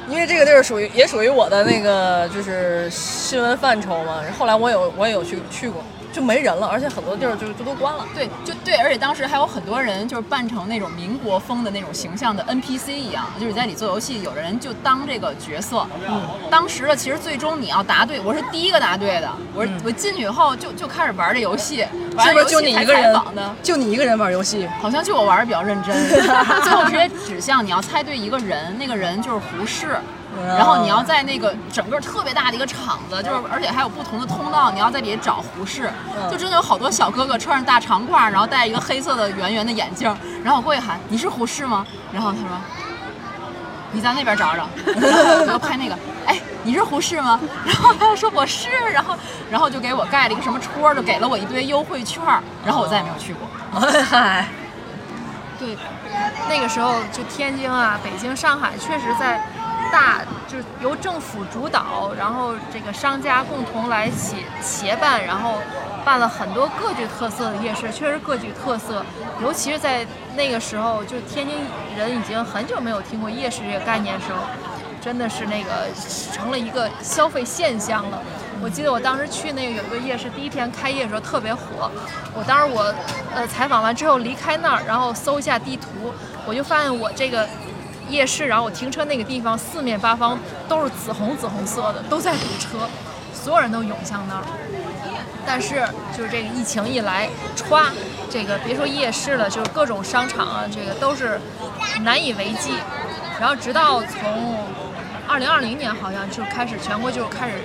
[0.10, 5.82] 因为这个地儿属于也属于我的那个就是新闻范畴嘛，后来我有我也有去去过，
[6.13, 8.06] 就没人了，而且很多地儿就就都关了。
[8.13, 15.86] 对，就对，而且当时还有很多人就是扮成那种民国风的那种形象的 NPC 一样，就是在里做游戏，有的人就当这个角色。
[16.08, 16.21] 嗯，
[16.52, 21.84] 当时的其实最终你要答对，我是第一个答对的，我是、我进去以后就就开始玩这游戏，
[22.15, 23.56] 玩是不是就你一个人采访的？？
[23.63, 24.69] 就你一个人玩游戏？
[24.80, 25.95] 好像就我玩的比较认真，
[26.62, 29.97] 最后直接指向你要猜对一个人，那个人就是胡适。
[30.46, 35.91] 然后你要在那个整个特别大的一个场子，就是而且还有不同的通道，你要在里找胡适，
[36.30, 41.86] 就真的有好多小哥哥穿着大长褂，然后戴一个黑色的圆圆的眼镜，然后我过去喊你是胡适吗？
[42.12, 42.48] 然后他说
[43.91, 47.39] 你在那边找找，然后我就拍那个，哎，你是胡适吗？
[47.65, 49.15] 然后他就说我是，然后
[49.52, 52.24] 然后就给我盖了一个什么戳，就给了我一堆优惠券，
[52.65, 53.48] 然后我再也没有去过。
[54.10, 54.48] 嗨，
[55.60, 55.78] 对，
[56.50, 59.39] 那个时候就天津啊、北京、上海，确实在
[59.91, 65.56] 大就是由政府主导，然后这个商家共同来协协办，然后
[66.06, 69.04] 办了很多各具特色的夜市，确实各具特色。
[69.41, 71.58] 尤其是在那个时候，就天津
[71.98, 74.39] 人已经很久没有听过夜市这个概念的时候，
[75.02, 75.88] 真的是那个
[76.32, 78.19] 成了一个消费现象了。
[78.62, 81.91] 我记得我当时去那个有一个夜市，第一天开业的时候特别火。
[82.34, 82.93] 我当时我
[83.36, 86.13] 呃采访完之后离开那儿，然后搜一下地图，
[86.46, 87.48] 我就发现我这个
[88.10, 92.88] 夜市，然后我停车那个地方四面八方都是紫红紫红色的，都在堵车，
[93.34, 94.44] 所有人都涌向那儿。
[95.46, 95.86] 但是
[96.16, 97.92] 就是这个疫情一来，歘，
[98.30, 101.39] 这个别说夜市了，就是各种商场啊，这个都是
[102.02, 102.72] 难以为继。
[103.39, 104.58] 然后直到从
[105.28, 107.56] 二零二零年好像就开始全国就开始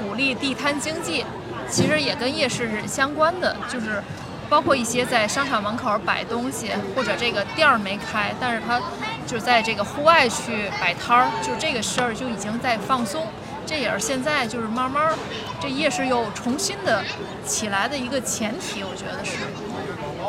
[0.00, 1.24] 鼓励地摊经济，
[1.70, 4.02] 其实也跟夜市是相关的，就是
[4.48, 8.80] 包括一些在商场门口摆东西，或者这个店儿没开，但是他
[9.26, 13.26] 就在这个户外去摆摊儿，就这个事儿就已经在放松。
[13.66, 15.14] 这也是现在就是慢慢儿
[15.60, 17.04] 这夜市又重新的
[17.44, 19.36] 起来的一个前提，我觉得是。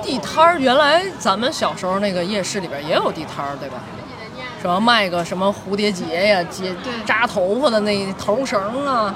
[0.03, 3.77] 地摊儿原来咱们小时候那个夜市里边也有地摊儿，对吧？
[4.61, 9.15] 什么卖个什么蝴蝶结呀、结扎头发的那头绳啊，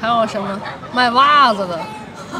[0.00, 0.58] 还有什么
[0.94, 1.78] 卖袜子的、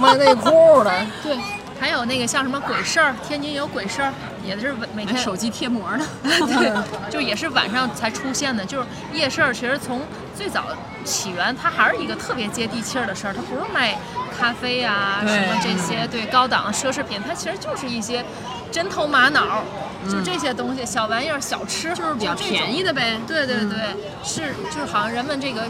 [0.01, 0.91] 卖内裤的，
[1.23, 1.37] 对，
[1.81, 4.13] 还有那个像什么鬼市儿，天津有鬼市儿，
[4.45, 6.05] 也是每天手机贴膜呢。
[6.23, 8.65] 对，就也是晚上才出现的。
[8.65, 10.03] 就是夜市儿，其实从
[10.37, 10.65] 最早
[11.05, 13.97] 起源，它还是一个特别接地气儿的事儿，它不是卖
[14.39, 18.25] 咖啡啊什么这些对高档奢侈品，它其实就是一些
[18.73, 19.63] 针头玛瑙，
[20.11, 23.17] 就这些东西，小玩意儿、小吃，就是比较便宜的呗。
[23.27, 23.79] 对对对，
[24.25, 25.63] 是就是好像人们这个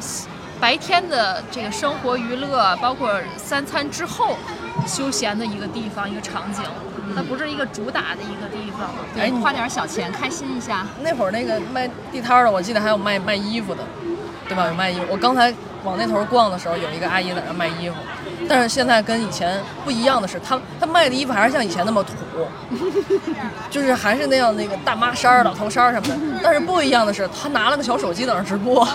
[0.60, 4.36] 白天的这个生活娱乐，包括三餐之后
[4.86, 6.64] 休闲的一个地方、一个场景，
[7.14, 8.90] 它不是一个主打的一个地方。
[9.16, 10.86] 哎你花点小钱开心一下。
[11.00, 13.84] 那会儿那个卖地摊的，我记得还有卖卖衣服的，
[14.48, 14.66] 对吧？
[14.66, 15.06] 有卖衣服。
[15.10, 17.96] 我刚才往那头逛的时候，有一个阿姨在那儿卖衣服，
[18.48, 22.12] 但是现在跟以前不一样的是，她她卖的衣服还是像以前那么土，
[23.70, 26.14] 就是还是那样那个大妈衫儿、老头衫儿什么的。
[26.42, 28.86] 但是不一样的是，她拿了个小手机在那直播，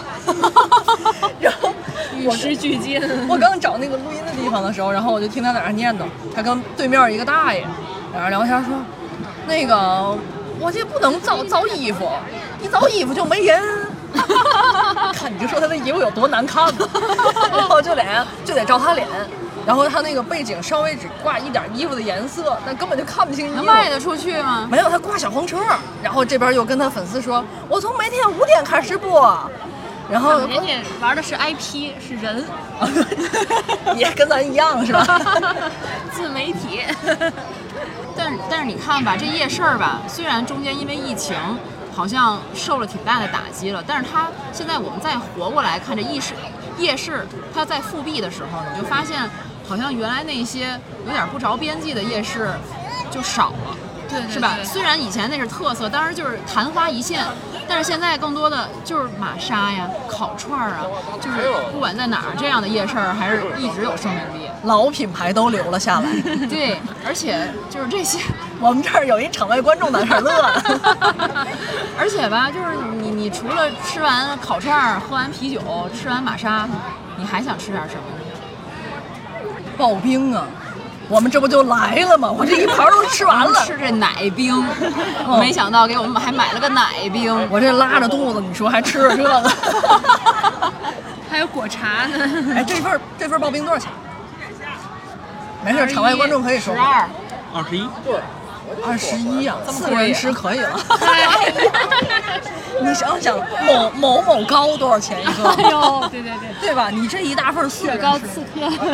[1.39, 1.73] 然后
[2.15, 3.01] 与时俱进。
[3.27, 6.01] 我刚找那个录音的地方的时候，然后我就听她在那念叨，
[6.35, 7.61] 她跟对面一个大爷，
[8.13, 8.73] 在那聊天说，
[9.47, 10.17] 那个
[10.59, 12.09] 我这不能造造衣服，
[12.61, 13.61] 一造衣服就没人。
[15.13, 16.87] 看你就说他那衣服有多难看吧，
[17.51, 18.03] 然后就得
[18.45, 19.07] 就得照他脸，
[19.65, 23.55] 然后他那个背景稍微只挂一点衣服的颜色，但根本就看不清衣服。
[23.55, 24.67] 能卖得出去吗？
[24.69, 25.57] 没有，他挂小黄车，
[26.01, 29.37] 然后这边又跟他粉丝说，我从每天五点开始播，
[30.09, 32.43] 然后人家玩的是 IP，是人，
[33.95, 35.05] 也跟咱一样是吧？
[36.11, 36.81] 自媒体。
[38.15, 41.35] 但是但是你看吧，这夜市儿吧，虽然中间因为疫情
[41.95, 46.33] 好像受了挺大的打击了，但是他现在我们再活过来看这夜市，
[46.77, 49.29] 夜市他在复辟的时候，你就发现
[49.67, 52.51] 好像原来那些有点不着边际的夜市
[53.11, 53.77] 就少了。
[54.13, 54.53] 对对是吧？
[54.55, 57.23] 对虽然以前那是特色，当时就是昙花一现，
[57.67, 60.85] 但是现在更多的就是玛莎呀、烤串儿啊，
[61.19, 64.49] 就是不管在哪儿，这样的夜市儿还是一直有生命力。
[64.63, 66.09] 老品牌都留了下来。
[66.47, 68.19] 对，而且就是这些，
[68.61, 71.47] 我们这儿有一场外观众在这儿乐呢。
[71.99, 72.67] 而且吧，就是
[73.01, 75.61] 你你除了吃完烤串儿、喝完啤酒、
[75.93, 76.67] 吃完玛莎，
[77.17, 78.19] 你还想吃点什么呢？
[79.77, 80.45] 刨冰啊，
[81.09, 82.31] 我们这不就来了吗？
[82.35, 84.63] 我这一盘都吃完了，吃这奶冰，
[85.39, 87.47] 没想到给我们还买了个奶冰。
[87.49, 89.51] 我这拉着肚子，你说还吃着这个？
[91.29, 92.17] 还有果茶呢。
[92.55, 93.91] 哎，这份儿这份儿刨冰多少钱？
[95.63, 96.79] 没事，场外观众可以说十。
[96.79, 97.07] 二，
[97.53, 98.15] 二十一，对
[98.85, 100.79] 二十一啊，四个人吃可以了。
[102.81, 105.49] 你想想，某某某糕多少钱一个？
[105.51, 106.89] 哎呦，对对对，对吧？
[106.89, 108.45] 你这一大份四个雪人吃糕刺客。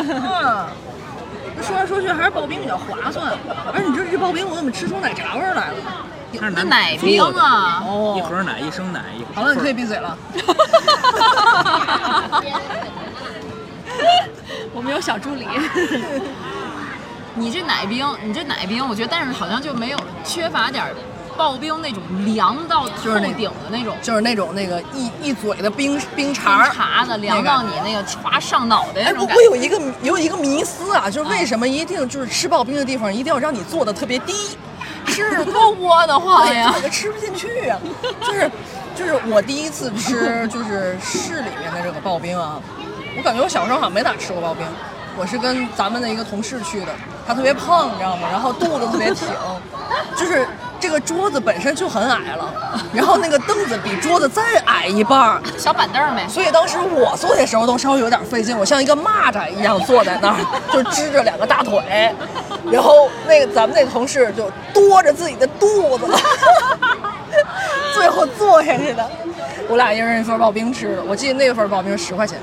[0.08, 0.66] 嗯，
[1.62, 3.32] 说来说去还是刨冰比较划算。
[3.72, 5.76] 而你这这刨冰，我怎么吃出奶茶味儿来了？
[6.54, 9.26] 那奶冰啊，哦一盒奶，一升奶，一盒。
[9.34, 10.16] 好了，你可以闭嘴了。
[14.72, 15.46] 我们有小助理。
[17.34, 20.94] 你这奶冰，你这奶冰，我觉得，但是好像就没有缺乏点儿
[21.40, 26.68] 刨冰那种凉到透就是那顶的那种就是那种那个一一嘴的冰冰冰碴儿。
[26.68, 29.34] 碴子，凉到你那个歘上脑袋那种感觉。
[29.36, 34.58] 我有一个有一个迷思啊，就是为什么一定就是吃刨冰的地方一定要让你坐的特别低？
[35.06, 36.82] 是多窝得慌 哎呀这！
[36.82, 37.78] 个吃不进去啊。
[38.20, 38.50] 就是
[38.94, 42.60] 就是我第一次吃就是市里面的这个刨冰啊，
[43.16, 44.64] 我感觉我小时候好像没咋吃过刨冰。
[45.16, 46.92] 我是跟咱们的一个同事去的，
[47.26, 48.28] 他特别胖，你知道吗？
[48.30, 49.28] 然后肚子特别挺，
[50.16, 50.46] 就是
[50.80, 52.52] 这个桌子本身就很矮了，
[52.92, 60.36] 然后那个凳子比桌子再矮一半儿，小板凳儿呗，所以当时我坐的时候都稍微有点费劲，我像一个蚂蚱一样坐在那儿，
[60.72, 62.12] 就支着两个大腿，
[62.72, 66.06] 然后那个咱们那同事就多着自己的肚子，
[67.94, 69.06] 最后坐下去的。
[69.68, 71.02] 我俩一人一份刨冰吃的。
[71.04, 72.38] 我记得那份刨冰十块钱，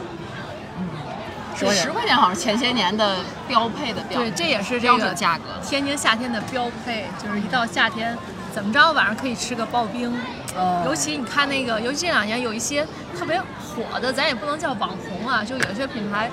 [1.58, 1.91] 十块钱十。
[1.91, 5.43] 块钱好像是前些年的标配的标，对，这也是这标个准价格。
[5.64, 8.18] 天津夏天的标配，就是一到夏天，
[8.53, 10.14] 怎么着晚上可以吃个刨冰。
[10.55, 12.86] 哦尤其你看那个，尤其这两年有一些
[13.18, 16.30] 特别火的，咱也不能叫网红啊，就有些品牌，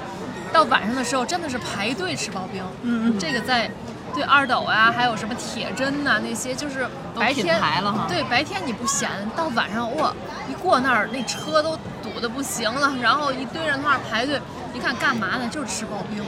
[0.52, 2.62] 到晚上的时候真的是排队吃刨冰。
[2.82, 3.70] 嗯嗯这个在
[4.14, 10.14] 对二斗啊，还有什么铁针呐、那些，就是白天了哈对，白天你不闲，到晚上哇，
[10.48, 14.40] 一过那儿那车都堵得不行了，然后一堆人那儿排队，
[14.74, 15.48] 一看干嘛呢？
[15.50, 16.22] 就是吃刨冰，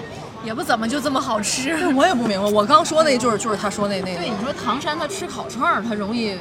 [0.45, 1.77] 也不怎么就这么好吃。
[1.95, 6.39] 我也不明白，我刚说那就是就是他说那那对，你说唐山他吃烤串儿，他容易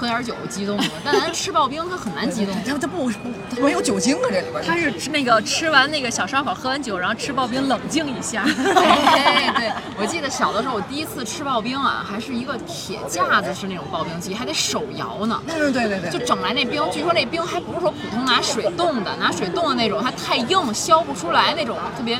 [0.00, 2.54] 喝点酒激动了，但咱吃刨冰他很难激动。
[2.64, 3.12] 他他不不
[3.54, 4.62] 他没有酒精啊这里边儿。
[4.66, 8.42] 他是吃那个吃完那个小烧烤，喝完酒，然后吃刨冰冷静一下。
[8.48, 9.70] 哎，对，
[10.00, 15.38] 我记得小的时候，我第一次吃刨冰啊，还是一个铁架子式那种刨冰机，还得手摇呢。
[15.48, 22.18] 嗯，对对对，就整来那冰，据说那冰还不是说普通拿水冻的，拿水冻的那种，它太硬削不出来那种特别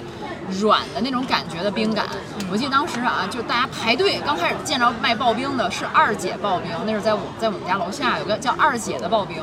[0.58, 2.06] 软的那种感觉的冰感。
[2.50, 9.42] 我记得当时啊，就大家排队，刚开始见着卖刨冰的是二姐刨冰，那是在我在我们家楼下有个叫二姐的刨冰，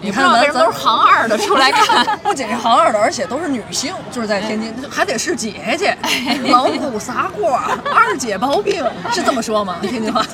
[0.00, 2.06] 也不知道为什么都是行二的出来看。
[2.22, 5.96] 不仅是行二的，而且都是女性，就是在天津，还得是姐姐，
[6.50, 7.60] 老虎撒过，
[7.94, 9.76] 二姐包冰，是这么说吗？
[9.82, 10.22] 天津话。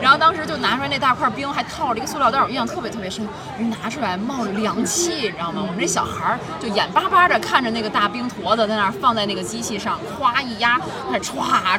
[0.00, 3.26] 然后当时就拿出来那大块冰，还套了一个塑料袋，我印象特别特别深。
[3.58, 5.62] 人拿出来冒着凉气，你知道吗？
[5.66, 10.78] 我们这小孩儿就眼巴巴的看着那个大冰坨子在那儿放在那个机器上，咵一压，
[11.10, 11.38] 那歘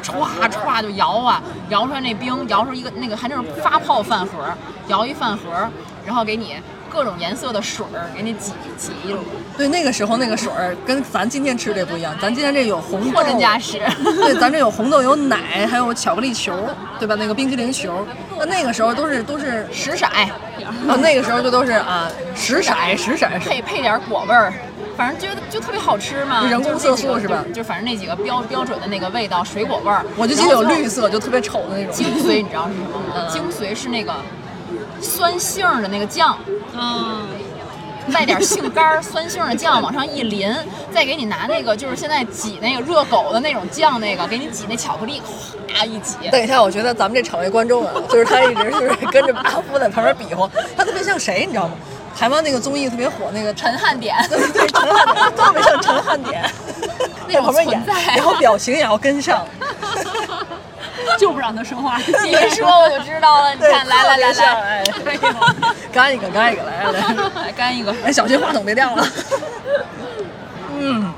[0.50, 4.32] 歘就摇啊，摇出来那冰，摇出一个那个还那种发泡饭盒，
[4.88, 5.68] 摇一饭盒，
[6.04, 6.56] 然后给你
[6.90, 9.20] 各种颜色的水儿给你挤挤一路，
[9.56, 13.80] 对，那个时候那个水儿跟咱今天吃的不一样，咱今天这有红豆货真价实。
[14.02, 16.68] 对，咱这有红豆，有奶，还有巧克力球，
[16.98, 17.14] 对吧？
[17.18, 18.06] 那个冰淇淋球，
[18.38, 24.52] 那那个时候都是都是 十色，啊，那个时候就都是啊十色十色配配点果味儿，
[24.96, 26.46] 反正觉得就特别好吃嘛。
[26.48, 30.04] 人工色素是吧就就反正那几个标标准的那个味道，水果味儿。
[30.16, 31.92] 我就记得有绿色，就特别丑的那种。
[31.92, 33.14] 精髓你知道是什么吗？
[33.16, 34.14] 嗯精髓是那个
[35.00, 36.38] 酸杏儿的那个酱，
[36.74, 37.26] 嗯，
[38.12, 40.54] 带点杏干儿，酸杏儿的酱 往上一淋，
[40.92, 45.20] 再给你拿那个就是现在挤那个热狗的那种酱，那个给你挤那巧克力，
[45.74, 46.16] 哗一挤。
[46.30, 51.74] 等一下，我觉得咱们这场外观众啊， 就是他一直是跟着 阿夫在旁边比划，他特别像谁，你知道吗？
[52.18, 56.50] 台湾那个综艺特别火，那个陈汉典，对对，陈汉典特别像陈汉典，
[57.28, 59.46] 那种旁边演存在，然后表情也要跟上。
[61.18, 61.98] 就不让他说话。
[62.24, 63.54] 你一说我就知道了。
[63.54, 64.84] 你，看，来来来来，哎，
[65.92, 66.92] 干一个，干一个，来来
[67.44, 67.94] 来， 干一个。
[68.04, 69.06] 哎，小心话筒别掉了。
[70.78, 71.12] 嗯，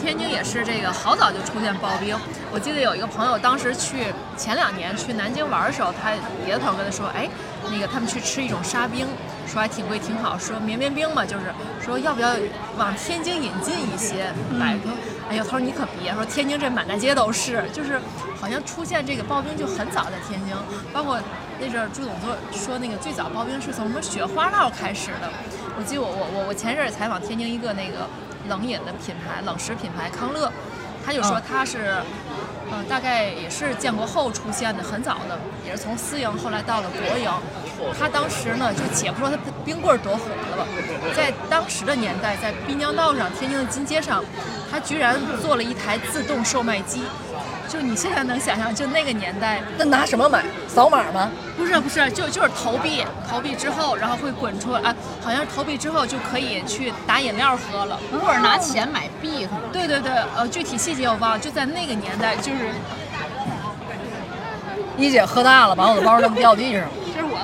[0.00, 2.16] 天津也是这个好早就出现刨冰。
[2.50, 6.10] 我记得有一个朋友，当时去前两年去南京玩的时候，他
[6.44, 7.28] 别的朋友跟他说，哎，
[7.70, 9.06] 那个他们去吃一种沙冰，
[9.46, 11.44] 说还挺贵挺好，说绵绵冰嘛，就是
[11.84, 12.30] 说要不要
[12.78, 14.32] 往天津引进一些？
[14.50, 14.92] 买说，
[15.28, 18.00] 哎呦，他说你可别说，天津这满大街都是，就是
[18.40, 20.54] 好像出现这个刨冰就很早在天津，
[20.92, 21.18] 包括
[21.60, 25.30] 那阵儿朱总说说那个最早刨冰是从什么雪花酪开始的。
[25.76, 28.08] 我记得我我我我前阵儿采访天津一个那个
[28.48, 30.50] 冷饮的品牌冷食品牌康乐，
[31.04, 32.02] 他就说他是，
[32.72, 37.30] 嗯，大概也是建国后出现的，很早的，也是从私营后来到了国营。
[37.98, 40.66] 他当时呢，就且不说他冰棍儿多火了吧，
[41.16, 44.24] 在当时的年代，在滨江道上，天津的金街上，
[44.70, 47.02] 他居然做了一台自动售卖机。
[47.68, 50.42] 就你现在能想象，就那个年代，那拿什么买？
[50.66, 51.30] 扫码吗？
[51.54, 58.00] 不是不是，就就是投币，投币之后，然后会滚出啊，好像投币之后就可以去打饮料喝了。
[58.10, 62.70] 或者拿钱买币，对对对，呃，具体细节我忘了，就在那个年代，就是
[64.96, 66.88] 一姐喝大了，把我的包扔掉地上了。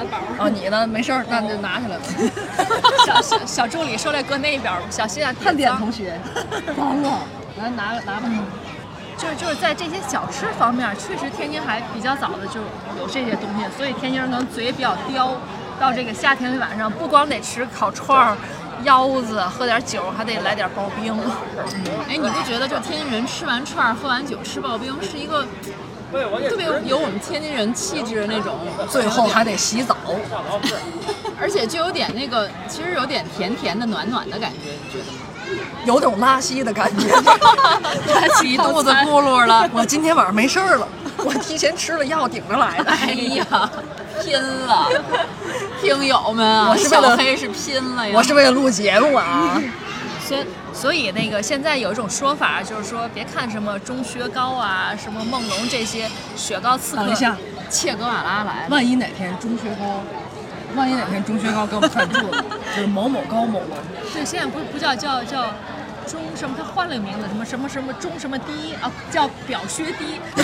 [0.09, 0.45] 这是我的包。
[0.45, 0.87] 啊，你呢？
[0.87, 2.05] 没事儿，那就拿下来吧。
[3.07, 6.19] 小小小助理说来搁那边儿，小心啊，探点同学，
[6.77, 7.19] 完了，
[7.59, 8.29] 来拿拿吧。
[9.17, 12.61] 就是就是在这些小吃方面，确实天津还比较早的就
[12.99, 15.33] 有这些东西，所以天津人可能嘴比较刁。
[15.81, 18.37] 到这个夏天晚上，不光得吃烤串儿、
[18.85, 21.13] 腰子，喝点酒，还得来点刨冰。
[22.09, 25.45] 哎，你不觉得就天津人吃完串儿、喝完酒、吃刨冰是一个
[26.49, 28.59] 特别有我们天津人气质的那种，
[28.89, 29.97] 最后还得洗澡。
[31.41, 35.19] 而且就有点那个，其实有点甜甜的、暖暖的感觉，你觉得吗？
[35.85, 37.09] 有种拉稀的感觉。
[38.15, 39.69] 拉起一肚子咕噜了。
[39.75, 40.89] 我今天晚上没事儿了，
[41.19, 42.91] 我提前吃了药顶着来的。
[42.91, 43.71] 哎呀，
[44.23, 44.89] 拼了！
[45.83, 48.15] 听友们啊，我黑是拼了呀！
[48.17, 49.61] 我是为了录节目啊。
[50.27, 57.37] 所以所以那个现在有一种说法，就是说别看什么钟薛高啊、什么梦龙这些雪糕刺客，等一下，
[57.71, 60.03] 切格瓦拉来了，万一哪天钟薛高
[60.75, 62.45] 万一哪天钟薛高给我们赞助了，
[62.75, 63.77] 就是某某高某某。
[64.13, 65.45] 对，现在不不叫叫叫
[66.07, 70.21] 钟什么，他换了个名字，什么什么什么钟什么低啊，叫表薛低。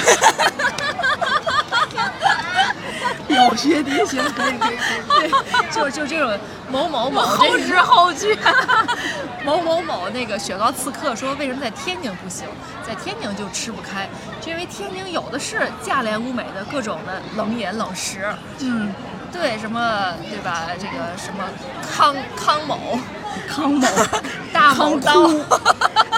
[3.26, 5.30] 表薛低行，可以可以可以。
[5.30, 5.30] 对，
[5.70, 6.38] 就就这种
[6.70, 8.36] 某某某后知后觉。
[9.44, 12.46] 某某某那个雪糕刺客说，为什么在天津不行，
[12.86, 14.08] 在天津就吃不开，
[14.44, 18.26] 是因为天津有的是价廉物美的各种的冷饮冷食。
[18.58, 18.92] 嗯，
[19.32, 20.66] 对，什么对吧？
[20.78, 21.44] 这个什么
[21.90, 22.98] 康康某、
[23.48, 23.88] 康某、
[24.52, 25.28] 大 康某刀、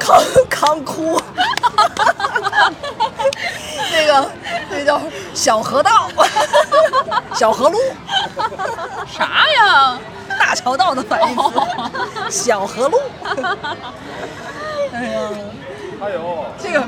[0.01, 1.21] 康康哭，
[3.93, 4.31] 那个
[4.71, 5.01] 那叫
[5.35, 6.09] 小河道、
[7.35, 7.79] 小河路、
[9.07, 9.99] 啥呀？
[10.39, 11.43] 大桥道的反义词，
[12.31, 12.99] 小河路。
[14.93, 15.29] 哎呀，
[16.01, 16.83] 还有这个，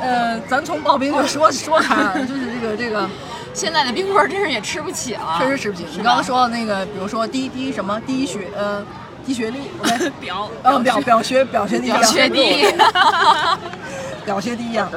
[0.00, 3.08] 呃，咱从刨冰就说说开了，就是这个这个，
[3.54, 5.86] 现在的冰棍儿真是也吃不起了，确实吃不起。
[5.92, 8.84] 你刚刚说的那个，比如说低低什么低学呃
[9.28, 9.58] 低 学历，
[10.18, 12.66] 表呃表表学表学弟 表学弟，
[14.24, 14.88] 表学低呀。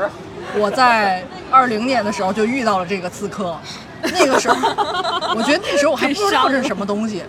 [0.58, 3.58] 我在二零年的时候就遇到了这个刺客，
[4.02, 4.56] 那个时候，
[5.36, 7.24] 我觉得那时候我还不知道这是什么东西，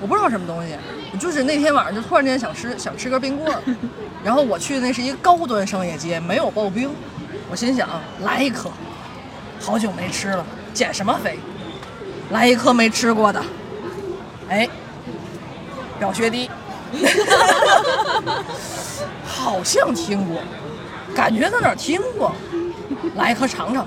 [0.00, 0.74] 我不知道什么东西，
[1.12, 3.60] 我就是那天晚上就突然间想吃想吃根冰棍儿，
[4.22, 6.90] 然后我去的那是一个高端商业街，没有刨冰，
[7.50, 7.88] 我心想
[8.20, 8.70] 来一颗，
[9.60, 10.44] 好久没吃了，
[10.74, 11.38] 减什么肥，
[12.30, 13.42] 来一颗没吃过的，
[14.48, 14.68] 哎，
[16.02, 16.50] 表学弟，
[19.24, 20.42] 好像听过，
[21.14, 22.32] 感觉在哪儿听过。
[23.14, 23.86] 来一颗尝尝，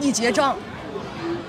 [0.00, 0.54] 一结账，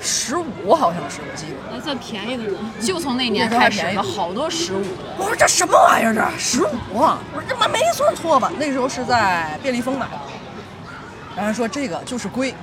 [0.01, 1.53] 十五好像是我记得。
[1.71, 2.59] 那算便宜的了。
[2.81, 4.89] 就从那年开始了，好多十五的。
[5.19, 6.15] 我说这什么玩意儿？
[6.15, 6.67] 这十五？
[6.91, 8.51] 我说这没没算错吧？
[8.57, 10.17] 那时候是在便利蜂买的，
[11.37, 12.55] 然后说这个就是贵。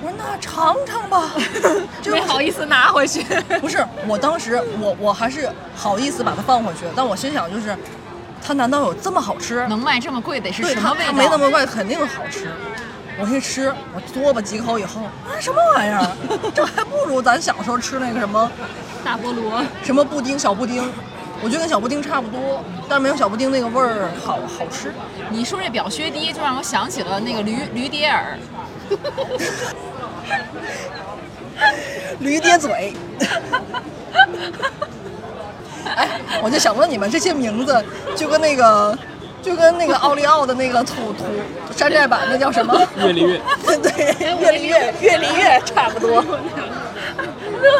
[0.00, 1.32] 我说那尝尝吧，
[2.06, 3.24] 没好意思拿回去。
[3.60, 7.76] 不是，我当时我我还是好意思把它放回去，但我心想就是，
[8.44, 9.66] 它难道有这么好吃？
[9.68, 11.04] 能卖这么贵得是对，什么味道？
[11.06, 12.50] 它没那么贵，肯定好吃。
[13.20, 16.06] 我一吃，我嘬吧几口以后，啊，什么玩意儿？
[16.54, 18.48] 这还不如咱小时候吃那个什么
[19.04, 20.88] 大菠萝，什么布丁、小布丁，
[21.42, 24.94] 我觉得跟小布丁差不多，但是没有小布丁那个味儿好好吃。
[25.30, 28.38] 你说这表薛低，就让我想起了那个驴驴蝶耳，
[32.20, 32.92] 驴爹嘴。
[35.96, 37.84] 哎，我就想问你们，这些名字
[38.16, 38.96] 就跟那个。
[39.40, 41.24] 就跟那个奥利奥的那个土土
[41.74, 42.76] 山寨版那叫什么？
[42.98, 43.40] 越离越。
[43.78, 46.24] 对，越离越，越离越差不多。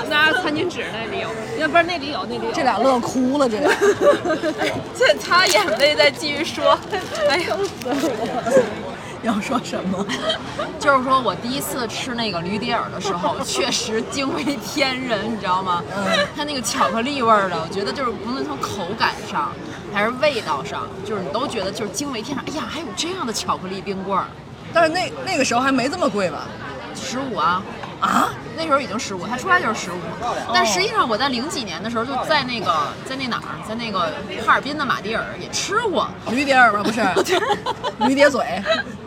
[0.08, 1.28] 拿餐巾纸那里有，
[1.60, 2.52] 要不是那里有，那里有。
[2.52, 3.68] 这俩乐哭了，这俩。
[4.94, 6.78] 在擦眼泪，再继续说。
[7.28, 8.84] 哎呦，死我！
[9.22, 10.04] 要说什么？
[10.78, 15.82] 就是说我第一次吃那个驴迭尔的时候，确实惊为天人，你知道吗？
[15.96, 16.26] 嗯。
[16.36, 19.50] 它那个巧克力味儿的，我觉得就是无论从口感上。
[19.90, 22.44] 还是味道上，就是你都觉得就是惊为天人。
[22.46, 24.26] 哎呀，还有这样的巧克力冰棍儿！
[24.70, 26.46] 但是那那个时候还没这么贵吧？
[26.94, 27.62] 十五啊
[27.98, 28.28] 啊！
[28.58, 29.94] 那时候已经十五，他出来就是十五。
[30.52, 34.12] 但实际上我在零几年的时候就在那个在那哪儿，在那个
[34.44, 36.82] 哈尔滨的马迭尔也吃过驴蝶耳吧？
[36.82, 37.00] 不是，
[38.08, 38.44] 驴蝶嘴。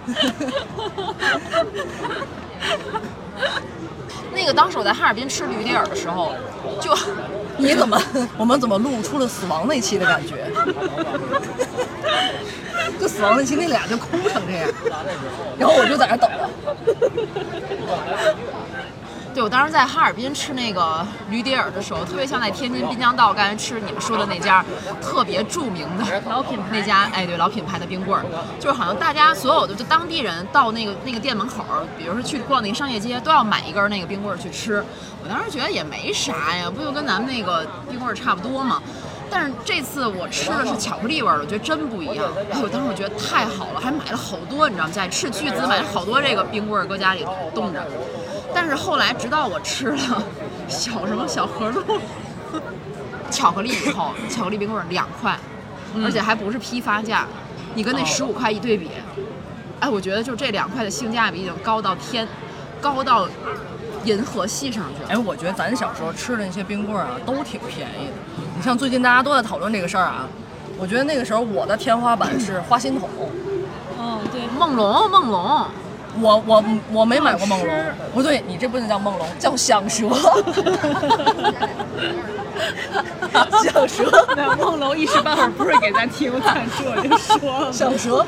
[4.34, 6.34] 那个当时我在哈尔滨吃驴蝶耳的时候，
[6.80, 6.96] 就。
[7.58, 8.02] 你怎么？
[8.38, 10.50] 我们怎么录出了死亡那期的感觉？
[13.00, 14.70] 就死亡那期那俩就哭成这样，
[15.60, 16.30] 然后我就在那等。
[19.34, 24.64] 对，我当时在哈尔滨吃那个驴蝶耳的时候，特别像在天津滨江道刚才吃你们说的那家
[25.02, 28.26] 特别著名的老品牌 那家，哎，对，老品牌的冰棍儿，
[28.60, 31.64] 就是好像大家所有的就当地人到那个那个店门口，
[31.98, 34.84] 比如说去逛那个商业街，都要买一根那个冰棍儿去吃。
[35.24, 38.82] 我当时觉得也没啥呀，不就跟咱们那个冰棍儿差不多吗？
[39.30, 42.26] 但是这次我吃的是巧克力味儿的，我觉得真不一样。
[42.52, 44.92] 哎，我当时我觉得太好了，还买了好多，你知道吗？
[44.94, 47.26] 在斥巨资买了好多这个冰棍儿，搁家里
[47.56, 47.82] 冻着。
[48.54, 50.24] 但是后来，直到我吃了
[50.68, 51.84] 小什么小河路
[53.30, 55.38] 巧克力以后，巧克力冰棍儿两块，
[56.04, 57.26] 而且还不是批发价，
[57.76, 58.90] 你跟那十五块一对比，
[59.80, 62.28] 哎，我觉得就这两块的性价比已经高到天，
[62.82, 63.28] 高到
[64.04, 65.10] 银河系上去了。
[65.10, 68.44] 哎，我觉得咱小时候吃的那些冰棍儿啊，都挺便宜的。
[68.58, 70.28] 你像最近大家都在讨论这个事儿啊，
[70.78, 73.10] 我觉得那个时候我的天花板是花心筒。
[73.98, 75.66] 哦，对，梦龙，梦龙。
[76.20, 77.70] 我我我没买过梦龙，
[78.14, 80.10] 不对，你这不能叫梦龙，叫响蛇。
[83.64, 84.04] 响蛇，
[84.36, 88.26] 那梦龙一时半会儿不是给咱提供赞助，我就说响蛇。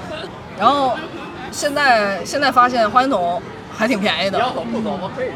[0.58, 0.98] 然后
[1.52, 3.42] 现在现在发现花心筒
[3.76, 4.40] 还挺便宜的，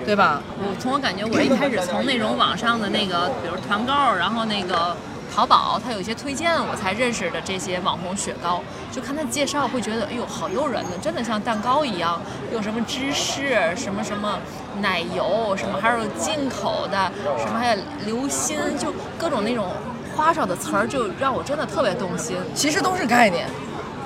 [0.05, 0.41] 对吧？
[0.57, 4.95] 我从我感觉，我一开始从那种网上的那个，比如团购，然后那个
[5.37, 8.59] 淘宝，它有一些推荐，我才认识的这些网红雪糕。
[8.91, 12.19] 就看它介绍，会觉得哎呦好诱人呢，真的像蛋糕一样，
[12.51, 14.39] 有什么芝士，什么什么
[14.81, 19.71] 奶油，什么还有进口的，什么还有流心，就各种那种
[20.15, 22.35] 花哨的词儿，就让我真的特别动心。
[22.55, 23.47] 其实都是概念。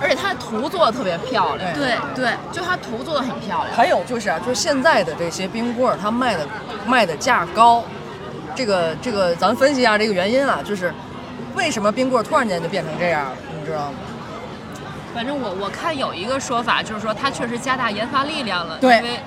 [0.01, 3.73] 而且它的图做的特别漂亮，对对，就它图做的很漂亮。
[3.73, 6.45] 还有就是啊，就是现在的这些冰棍儿，它卖的
[6.85, 7.85] 卖的价高，
[8.53, 10.93] 这个这个咱分析一下这个原因啊，就是
[11.55, 13.97] 为什么冰棍突然间就变成这样了，你知道吗？
[15.13, 19.19] 反正我我看有一个说法，就是说它确实加大研发力量了，对因为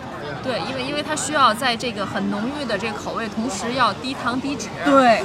[0.42, 4.68] 对，因为因为它需要在这个很浓郁的这个口味，同时要低糖低脂。
[4.84, 5.22] 对，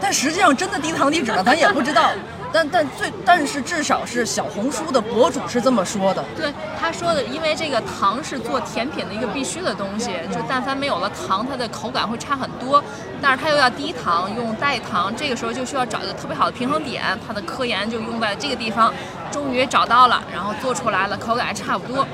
[0.00, 2.10] 但实际上真的低糖低脂了，咱也不知道。
[2.52, 12.82] 但但最但是至少是小红书的博主是这么说的，对他说的，因为这个糖是做甜品的一个必须的东西，就但凡没有了糖，它的口感会差很多。
[13.20, 17.02] 但是它又要低糖，用代糖，这个时候就需要找一个特别好的平衡点。
[17.26, 18.92] 它的科研就用在这个地方，
[19.30, 22.06] 终于找到了，然后做出来了，口感还差不多。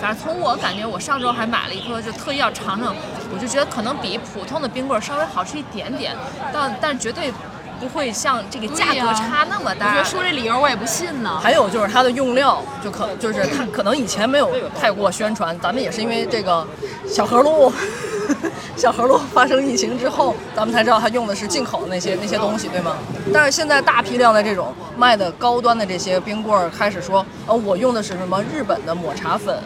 [0.00, 2.94] 反正从我感觉，我上周还买了一颗，就特意要尝尝，
[3.32, 6.14] 我就觉得可能比普通的冰棍稍微好吃一点点，
[6.52, 7.32] 但但绝对
[7.80, 9.88] 不会像这个价格差那么大。
[9.88, 11.38] 我觉得说这理由我也不信呢。
[11.42, 16.66] 还有就是它的用料，就可就是它可能以前没有太过宣传，咱们也是因为这个
[17.06, 17.72] 小河路，
[18.76, 22.96] 小河路发生疫情之后，咱们才知道它用的是进口的那些那些东西，对吗？
[23.32, 29.56] 但是现在大批量的这种卖的高端的这些冰棍儿，开始说，呃，我用的是什么日本的抹茶粉。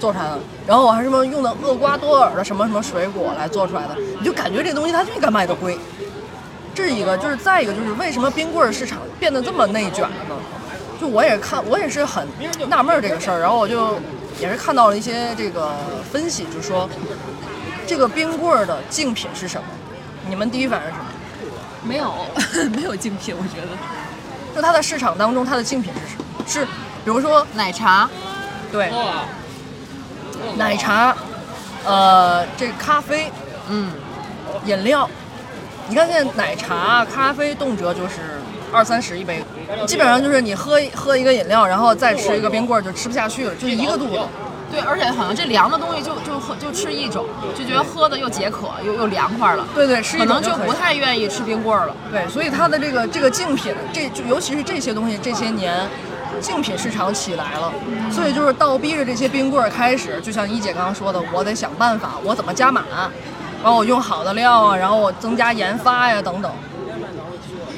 [0.00, 5.78] 做出来的，然后我还什么用的厄瓜多尔的什么什么水果来做出来的，你就感觉这东西它就应该卖的贵。
[6.74, 10.34] 这是一个，就是再一个就是为什么冰棍儿市场变得这么内卷了呢？
[11.00, 12.26] 就我也看，我也是很
[12.68, 14.00] 纳闷儿这个事儿，然后我就
[14.40, 15.72] 也是看到了一些这个
[16.10, 16.88] 分析，就说
[17.86, 19.66] 这个冰棍儿的竞品是什么？
[20.28, 21.04] 你们第一反应是什么？
[21.82, 22.14] 没有
[22.74, 23.68] 没有竞品，我觉得。
[24.54, 26.24] 就它的市场当中，它的竞品是什么？
[26.46, 26.64] 是
[27.04, 28.08] 比如说奶茶，
[28.70, 28.90] 对
[30.56, 31.14] 奶茶，
[31.84, 33.30] 呃，这咖啡，
[33.68, 33.90] 嗯，
[34.64, 35.10] 饮料，
[35.88, 38.40] 你看现在奶茶、咖啡动辄就是
[38.72, 39.44] 二三十一杯，
[39.86, 44.20] 基本上就是你喝喝一个饮料，然后再吃一个冰棍儿就吃不下去了，就一个肚子。
[44.70, 47.26] 对，而且好像这凉的东西就就喝就吃一种，
[47.56, 51.94] 就觉得喝的又解渴又又凉快了，对对，吃一可能就不太愿意吃冰棍儿了。
[52.10, 55.86] 对，所以它的这个这个竞品，这就尤其是这些东西，这些年
[56.40, 57.72] 竞品市场起来了，
[58.10, 62.82] 所以就是倒逼着这些冰棍儿开始，就像一姐刚刚说的，我得想办法，我怎么加码，
[63.64, 66.52] 然后我用好的料啊，然后我增加研发呀等等。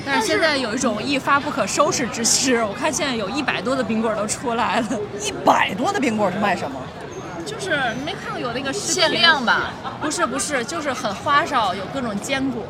[0.05, 4.87] 但是现在有一种一发不可收拾之势，我看现在有一百多的冰棍儿都出来了，
[5.20, 6.80] 一百多的冰棍儿是卖什么？
[7.47, 9.70] 就是你没看过有那个限量吧？
[10.03, 12.64] 不是不是，就是很花哨，有各种坚果，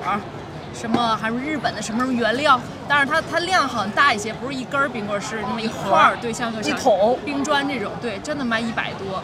[0.75, 9.23] 什么还是日本的什么什么原料，但是它它量很大一些，不是一根儿冰棍儿，是那么一块儿，对，像个一桶冰砖这种，对，真的卖一百多。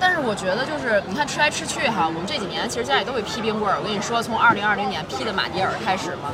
[0.00, 3.78] 但是我觉得就是你看吃来吃去哈，我们这几年其实家里都会批冰棍儿。
[3.80, 6.32] 我跟你说，从二零二零年批的马迭尔开始嘛，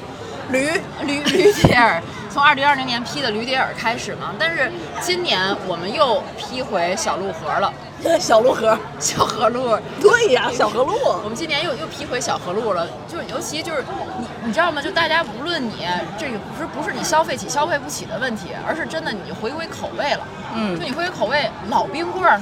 [0.51, 0.69] 驴
[1.03, 4.35] 驴 驴迭尔，从二零二零年批的驴迭尔开始嘛。
[4.39, 7.73] 但是今年我们又批回小鹿河了，
[8.19, 9.79] 小鹿河，小河鹿。
[10.01, 10.95] 对呀，小河鹿。
[11.23, 13.85] 我们今年又又批回小河鹿了，就是尤其就是
[14.19, 14.81] 你你知道吗？
[14.83, 15.87] 就大家无论你
[16.19, 20.27] 这个不是不是你消费起消费不起的问题，而是真的你回归口味了。
[20.55, 22.41] 嗯就你回归口味，老冰棍儿，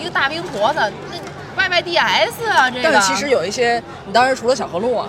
[0.00, 0.80] 一个大冰坨子，
[1.56, 2.90] 那 YYDS 啊，这个。
[2.90, 5.08] 但其实有一些，你当时除了小河路啊，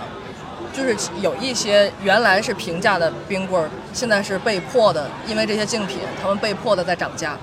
[0.74, 7.38] 就是有一些原来是平价的冰棍儿，现在是被迫的，因为这些竞品，他们被迫的在涨价。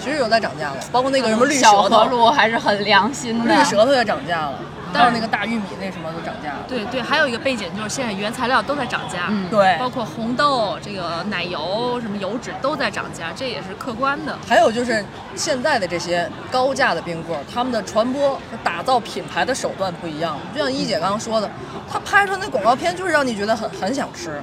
[0.00, 3.52] 其实有在涨价的，包括那个什么绿小河舌头，路还是很良心的。
[3.52, 4.54] 绿舌头也涨价了，
[4.92, 6.64] 还有那个大玉米那什么都涨价了。
[6.68, 14.36] 对对，还有一个背景就是现在原材料都在涨价，嗯对包括红豆、这个奶油、什么油脂都在涨价，这也是客观的。
[14.46, 20.38] 还有就是现在的这些高价的冰棍儿，他们的传播和打造品牌的手段不一样。
[20.54, 21.50] 就像一姐刚刚说的，
[21.90, 24.42] 他拍出来那广告片就是让你觉得很很想吃，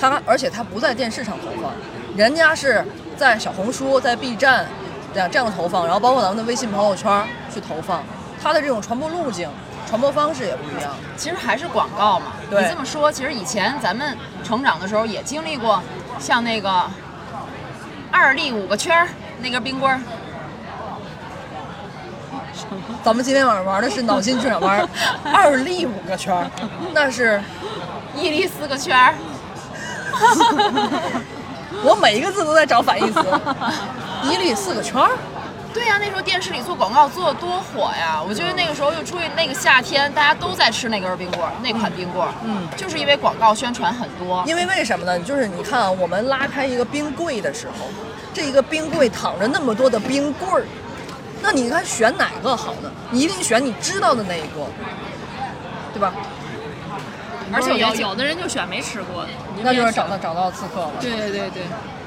[0.00, 1.72] 她而且她不在电视上投放，
[2.16, 2.84] 人家是
[3.16, 4.66] 在小红书、在 B 站
[5.12, 8.02] 这样这样投放，然后包括咱们的微信朋友圈去投放，
[8.42, 9.48] 它的这种传播路径、
[9.92, 10.90] 传播方式也不一样。
[11.18, 12.32] 其实还是广告嘛。
[12.48, 15.82] 对你这么说，其实以前咱们成长的时候也经历过，
[16.18, 16.82] 像那个
[18.10, 19.06] 二力五个圈儿
[19.42, 20.00] 那个冰棍儿，
[23.04, 24.88] 咱们今天晚上玩的是脑筋急转弯，
[25.30, 26.50] 二力五个圈儿，
[26.94, 27.38] 那是
[28.16, 29.14] 一力四个圈儿。
[31.84, 33.22] 我每一个字都在找反义词，
[34.24, 35.10] 一力四个圈儿，
[35.72, 38.22] 对呀、那时候电视里做广告做的多火呀！
[38.22, 44.44] 我觉得那个时候又出去那个夏天，大家都在吃那根冰棍儿，那款冰棍儿，嗯就是因为广告宣传很多。
[44.46, 45.18] 因为为什么呢？
[45.20, 47.86] 就是你看啊，我们拉开一个冰柜的时候，
[48.34, 50.66] 这一个冰柜躺着那么多的冰棍儿，
[51.40, 52.90] 那你看选哪个好呢？
[53.10, 54.66] 你一定选你知道的那一个，
[55.94, 56.12] 对吧？
[57.52, 59.28] 而且有有的人就选没吃过的，
[59.62, 60.92] 那就是找到找到刺客了。
[61.00, 61.62] 对对对对，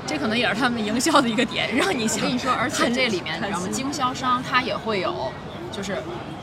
[0.05, 2.17] 这可能也是他们营销的一个点，让你想。
[2.17, 3.67] 我跟你说，而且这里面你知道吗？
[3.71, 5.31] 经销商他也会有，
[5.71, 5.97] 就是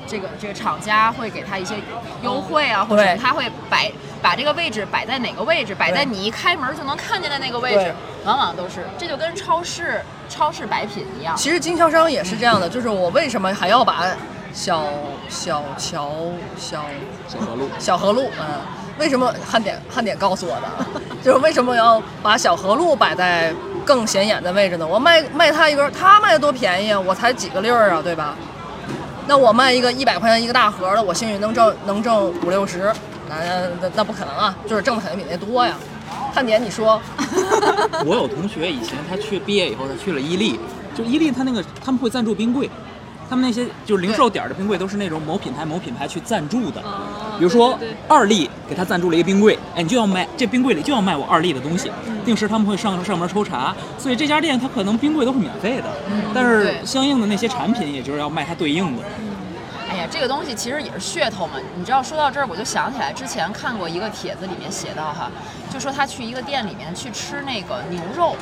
[0.07, 1.77] 这个这个厂家会给他一些
[2.23, 3.91] 优惠啊，或者他会摆
[4.21, 7.95] 把这个位置摆在哪个位置，摆在你一开门就能看见的那个位置，
[8.25, 11.37] 往往都是这就跟超市超市摆品一样。
[11.37, 14.07] 其实经销商也是这样的，就是我为什么还要把
[14.53, 14.85] 小
[15.29, 16.13] 小桥
[16.59, 16.85] 小
[17.29, 18.61] 小河路小河路，嗯，
[18.99, 20.87] 为什么汉典汉典告诉我的，
[21.25, 23.53] 就是为什么要把小河路摆在
[23.85, 24.87] 更显眼的位置呢？
[24.87, 28.37] 我卖卖他一根，他卖的多便宜啊，我才几个粒儿啊，对吧？
[29.27, 32.93] 那我卖一个一百块钱一个大盒的，我兴许能挣能挣五六十，
[33.29, 33.37] 那
[33.81, 35.75] 那那不可能啊，就是挣的肯定比那多呀。
[36.35, 37.01] 汉典，你说，
[38.05, 40.59] 我有同学以前他去毕业以后，他去了伊利，
[40.95, 42.69] 就伊利他那个他们会赞助冰柜，
[43.33, 46.83] 他们那些就是零售点儿的冰柜都是那种某品牌某品牌去赞助的，
[47.39, 51.91] 比如说二利给他赞助了一个冰柜，哎，你就要卖这冰柜里就要卖我二利的东西，
[52.27, 55.85] 定时他们会上上门抽查，所以这家店它可能冰柜都是免费的，
[56.35, 59.03] 但是相应的那些产品也就是要卖它对应的，
[59.89, 61.55] 哎呀，这个东西其实也是噱头嘛。
[61.75, 65.31] 你知道，说到这儿，我就想起来之前看过一个帖子，里面写到哈，
[65.73, 68.37] 就说他去一个店里面去吃那个牛肉，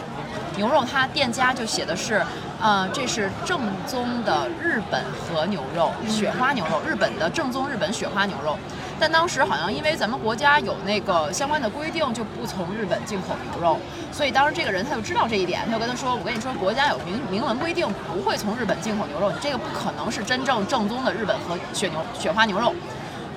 [0.57, 2.23] 牛肉它店家就写的是，
[2.61, 8.57] 呃，这是正宗的日本和牛肉，雪花牛肉，日本的正宗日本雪花牛肉。
[8.99, 13.79] 但当时好像因为咱们国家有那个相关的规定，就不从日本进口牛肉，
[14.13, 22.75] 所以当时这个人他就知道这一点，他就跟他说：“我跟你说，国家有明明文规定，不会从日本进口牛肉，你这个不可能是真正正宗的日本和雪牛雪花牛肉。”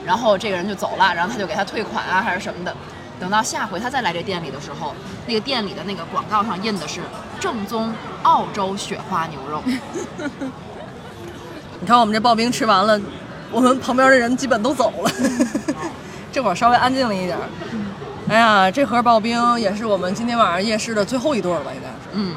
[0.05, 2.76] 然后这个人就走了，然后他就给他退款啊，还是什么的。
[3.20, 4.93] 等到下回他再来这店里的时候，
[5.28, 7.01] 那个店里的那个广告上印的是
[7.39, 7.93] 正宗
[8.24, 9.64] 澳洲雪花牛肉。
[11.80, 12.99] 你看我们这刨冰吃完了，
[13.51, 15.11] 我们旁边的人基本都走了，
[16.32, 17.43] 这会儿稍微安静了一点儿。
[18.30, 21.72] 哎呀，这盒刨冰也是我们今天晚上夜市的最后一顿了吧？
[21.76, 21.93] 应该是。
[22.14, 22.36] 嗯，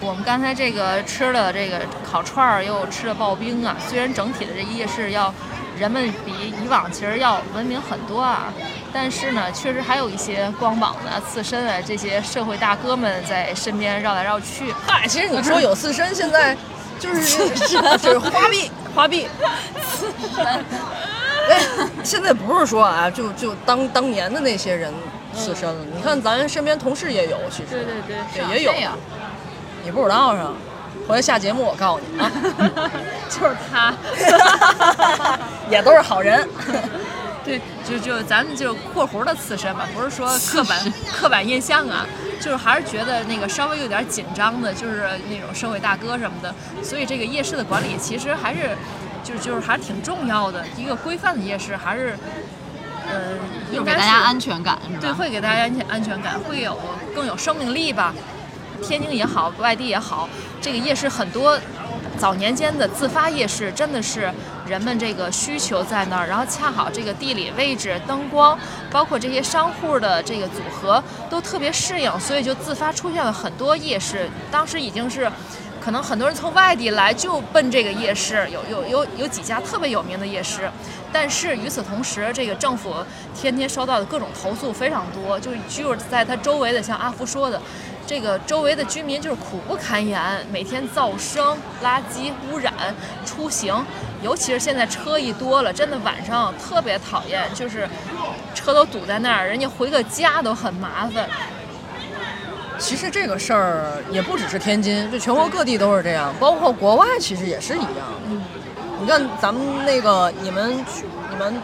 [0.00, 1.80] 我们刚才这个吃了这个
[2.10, 3.76] 烤串儿，又吃了刨冰啊。
[3.86, 5.32] 虽然整体的这夜市要
[5.78, 8.52] 人们比以往其实要文明很多啊，
[8.92, 14.72] 但是呢，确实还有一些光膀子、啊、刺身啊这些社会大哥们在身边绕来绕去。
[14.86, 16.56] 嗨，其实你说有刺身，现在
[16.98, 17.48] 就是
[17.98, 19.26] 就是花臂花臂。
[21.50, 21.60] 哎，
[22.04, 24.94] 现在不是说啊，就就当当年的那些人
[25.34, 25.84] 刺身了。
[25.94, 28.72] 你看咱身边同事也有，其实对对对，也有
[29.82, 30.52] 你不知道是吧？
[31.06, 32.30] 回来下节目我告诉你啊，
[33.28, 33.92] 就是他。
[35.70, 36.46] 也都是好人。
[37.44, 42.06] 对，就就咱们就括弧的刺身吧，不是说刻板刻板印象啊，
[42.40, 48.76] 就是还是觉得那个稍微有点紧张的，就是那种社会大哥什么的，所以这个夜市的管理其实还是，
[49.24, 52.16] 就就是还是挺重要的，一个规范的夜市还是，
[53.08, 53.36] 呃，
[53.72, 54.98] 就应该给大家安全感是吧？
[55.00, 56.78] 对，会给大家安全安全感，会有
[57.12, 58.14] 更有生命力吧。
[58.82, 60.28] 天津也好，外地也好，
[60.60, 61.58] 这个夜市很多
[62.18, 64.30] 早年间的自发夜市，真的是
[64.66, 68.58] 人们这个需求在那儿，然后恰好这个地理位置、灯光，
[68.90, 74.28] 包括这些商户的这个组合都特别适应，所以就自发出现了很多夜市。
[74.50, 75.30] 当时已经是。
[75.84, 80.70] 可能很多人从外地来就奔这个夜市，有有有有几家特别有名的夜市，
[81.12, 82.94] 但是与此同时，这个政府
[83.34, 87.60] 天天收到的各种投诉非常多，就是就是在它周围的，像阿福说的，
[88.06, 90.20] 这个周围的居民就是苦不堪言，
[90.52, 92.72] 每天噪声、垃圾污染、
[93.24, 93.84] 出行，
[94.22, 97.88] 尤其是现在车一多了，真的晚上特别讨厌，就是
[98.54, 101.28] 车都堵在那儿，人家回个家都很麻烦。
[102.78, 107.90] 其实这个事儿也不只是天津，就全国各地都是这样，包括国外其实也是一样。
[108.26, 108.42] 嗯，
[109.00, 111.54] 你看咱们那个你们去你们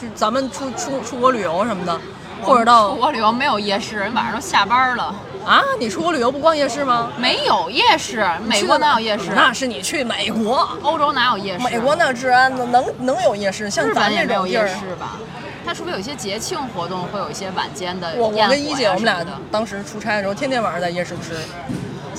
[0.00, 2.00] 就咱们出出出国旅游什么的，
[2.40, 5.12] 或者到出国旅游没有夜市，人晚上都下班了，
[5.50, 7.10] 啊，你出国旅游不逛夜市吗？
[7.18, 8.24] 没有夜市。
[8.46, 9.32] 美国哪有夜市？
[9.34, 11.64] 那是你去美国，欧洲哪有夜市？
[11.64, 13.68] 美国那治安能能能有夜市？
[13.68, 15.18] 像咱本也没有夜这种地儿，市吧？
[15.66, 21.34] 它除非有一些节庆活动，会有一些晚间的我我跟一姐我们俩当时出差的时候，天天晚上在夜市吃。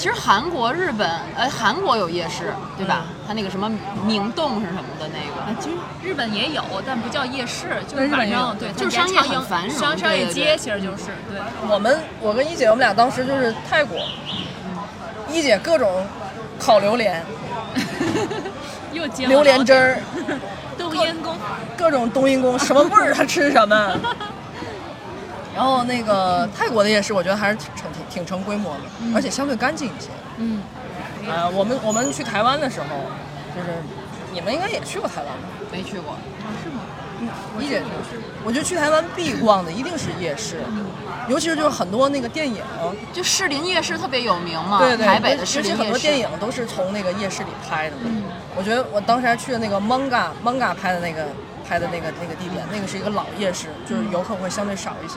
[0.01, 3.05] 其实韩国、日本，呃，韩国有夜市，对吧？
[3.07, 3.71] 嗯它那个什么
[4.03, 11.39] 明洞是什么的那个，其实日本也有，但不叫夜市，就是对日本也有晚上对，它就是商业很繁荣商商业街其实就是对。
[11.69, 13.99] 我们我跟一姐我们俩当时就是泰国，
[15.31, 16.03] 一姐各种
[16.57, 17.23] 烤榴莲，
[18.91, 19.99] 又接榴莲汁儿，
[20.79, 21.37] 冬阴功，
[21.77, 23.93] 各种冬阴功，什么味儿她吃什么。
[25.55, 28.81] 然后那个泰国的夜市，我觉得还是挺成挺挺成规模的，
[29.15, 30.09] 而且相对干净一些。
[30.37, 30.61] 嗯，
[31.29, 32.87] 呃，我们我们去台湾的时候，
[33.55, 33.77] 就是
[34.33, 35.47] 你们应该也去过台湾吧？
[35.71, 36.15] 没去过，
[36.63, 36.81] 是吗
[37.59, 40.61] 一姐去，我觉得去台湾必逛的一定是夜市，
[41.27, 42.63] 尤其是就是很多那个电影，
[43.13, 45.83] 就士林夜市特别有名嘛，对对，台北的士尤其林夜市。
[45.83, 47.95] 很多电影都是从那个夜市里拍的。
[48.55, 51.27] 我觉得我当时还去了那个 manga manga 拍的那个
[51.71, 55.15] 拍的那个那个地点，那个是一个老夜市，就是游客会相对少一些。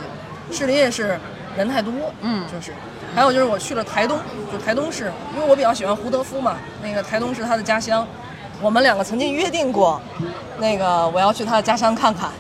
[0.57, 1.19] 士林夜市
[1.57, 2.73] 人太多，嗯就是。
[3.13, 4.17] 还有就是我去了台东，
[4.53, 8.07] 就台东市，因为我比较喜欢胡德夫嘛，那个台东是他的家乡。
[8.61, 10.01] 我们两个曾经约定过，
[10.59, 12.31] 那个我要去他的家乡看看。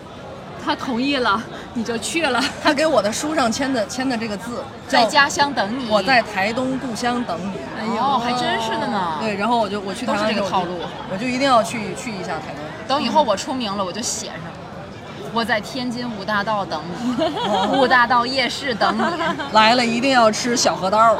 [0.65, 1.43] 他同意了，
[1.75, 2.41] 你就去了。
[2.63, 5.91] 他给我的书上签的签的这个字，在家乡等你。
[5.91, 7.59] 我在台东故乡等你。
[7.79, 9.19] 哎呦，还真是的呢。
[9.21, 10.79] 对，然后我就我去台湾这个套路
[11.13, 12.65] 我就一定要去去一下台东。
[12.87, 14.37] 等以后我出名了，我就写上。
[15.33, 17.25] 我在天津五大道等你，
[17.77, 19.03] 五大道夜市等你，
[19.53, 21.17] 来了一定要吃小河道，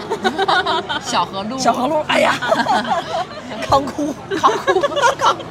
[1.05, 2.35] 小河路，小河路，哎呀，
[3.69, 4.81] 康窟，康窟，
[5.19, 5.43] 康窟，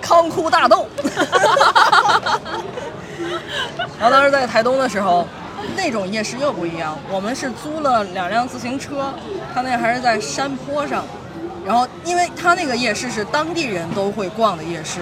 [0.00, 0.86] 康窟大豆。
[3.98, 5.26] 然后当时在台东的时候，
[5.74, 9.12] 那种夜市又不一样，我们是租了两辆自行车，
[9.52, 11.04] 他那还是在山坡上，
[11.66, 15.00] 然后因为他那个夜市是当地人都会逛的夜市，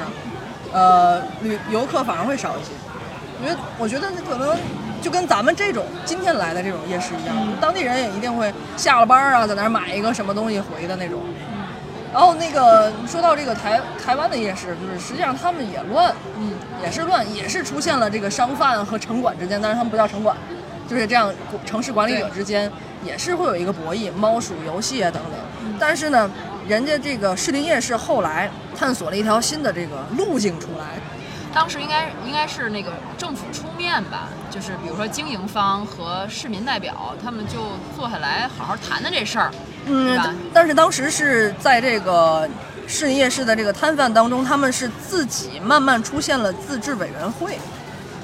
[0.72, 2.70] 呃，旅游客反而会少一些。
[3.42, 4.56] 因为我觉得可能
[5.00, 11.20] 就跟咱们这种今天来的这种夜市一样，当地人也一定会下了班儿啊，在那儿买一个什么东西回的那种。
[12.12, 16.52] 然后那个说到这个台台湾的夜市，就是实际上他们也乱，嗯，
[16.82, 20.36] 也是乱，也是出现了这个商贩和城管之间，但是他们不叫城管，
[20.88, 21.32] 就是这样
[21.64, 22.70] 城市管理者之间
[23.04, 25.32] 也是会有一个博弈，猫鼠游戏啊等等。
[25.78, 26.30] 但是呢，
[26.68, 31.00] 人家这个士林夜市后来探索了一条新的这个路径出来，
[31.52, 39.50] 当时应该应该是那个政府出面吧，就是比如说经营方和市民代表，他们就坐下来好好谈谈这事儿，
[39.86, 40.18] 嗯，
[40.52, 42.48] 但是当时是在这个
[42.86, 47.58] 市林夜市的这个摊贩当中，他们是自己慢慢出现了自治委员会。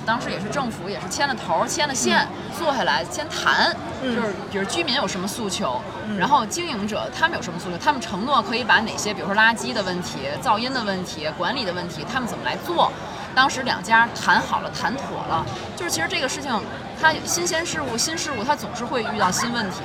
[0.08, 2.26] 当时也是政府也是牵了头儿牵了线，
[2.58, 4.16] 坐下来先谈，嗯。
[4.16, 5.82] 就是比如居民有什么诉求，
[6.18, 12.90] 然后经营者他们有什么诉求，他们承诺可以把哪些，比如说垃圾的问题、噪音的问题、管理的问题，他们怎么来做。
[13.34, 15.44] 当时两家谈好了，谈妥了，
[15.76, 16.50] 就是其实这个事情，
[16.98, 19.76] 它新鲜事物、新事物，它总是会遇到新问题，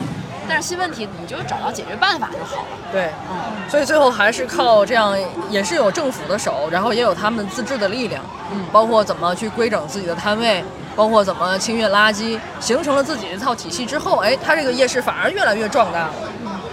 [0.48, 2.68] 但是新问题你就找到解决办法就好了。
[2.92, 5.18] 对，嗯，所以最后还是靠这样，
[5.50, 10.64] 也是有政府的手，然后也有他们自治的力量，嗯包括怎么去规整自己的摊位，
[10.96, 16.14] 包括怎么清运垃圾，形成了自己的一套体系之后，哎，它这个夜市反而越来越壮大了。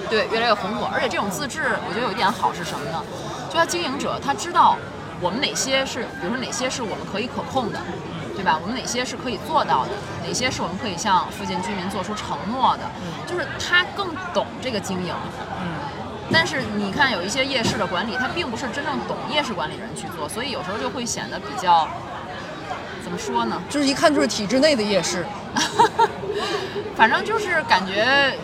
[0.09, 0.89] 对，越来越红火。
[0.93, 3.03] 而且这种自治，我觉得有一点好是什么呢？
[3.49, 4.77] 就他经营者他知道
[5.21, 7.79] 我们哪些是，比如说哪些是我们可以可控的，
[8.41, 8.59] 对吧？
[8.59, 9.91] 我们哪些是可以做到的，
[10.27, 15.13] 哪些是我们可以向附近居民做出承诺的，嗯就是他更懂这个经营。
[15.61, 15.77] 嗯，
[16.33, 21.87] 但是你看，有一些夜市的管理，他并不是真正懂夜市管理人去做，所以有时候就会显得比较，
[23.05, 23.61] 怎么说呢？
[23.69, 25.27] 就是一看就是体制内的夜市。
[26.97, 28.35] 反正就是感觉，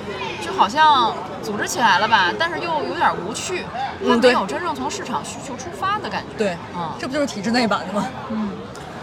[0.45, 3.65] 就好像组织起来了吧，但是又有点无趣，
[4.07, 6.37] 它没有真正从市场需求出发的感觉。
[6.37, 8.07] 对，嗯这不就是体制内版的吗？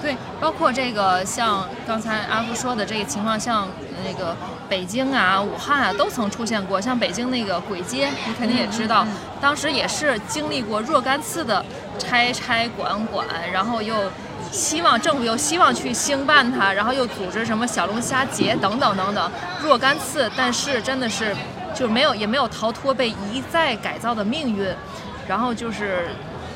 [0.04, 3.70] 对，包括这个像刚才阿福说的这个情况，像
[4.06, 4.36] 那个
[4.68, 6.82] 北京啊、武汉啊，都曾出现过。
[6.82, 9.08] 像北京那个簋街，你肯定也知道，
[9.40, 11.64] 当时也是经历过若干次的
[11.98, 13.96] 拆拆管管，然后又
[14.52, 19.32] 希望政府又希望去兴办它，然后又组织什么小龙虾节等等等等，
[19.62, 21.34] 若干次，但是真的是
[21.74, 24.68] 就没有也没有逃脱被一再改造的命运，
[25.30, 26.10] 然后就是。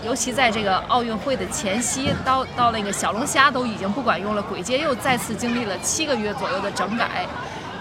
[0.04, 7.26] 尤其在这个奥运会的前夕，到到那个小龙虾都已经不管用了，簋街又再次经历了七个月左右的整改，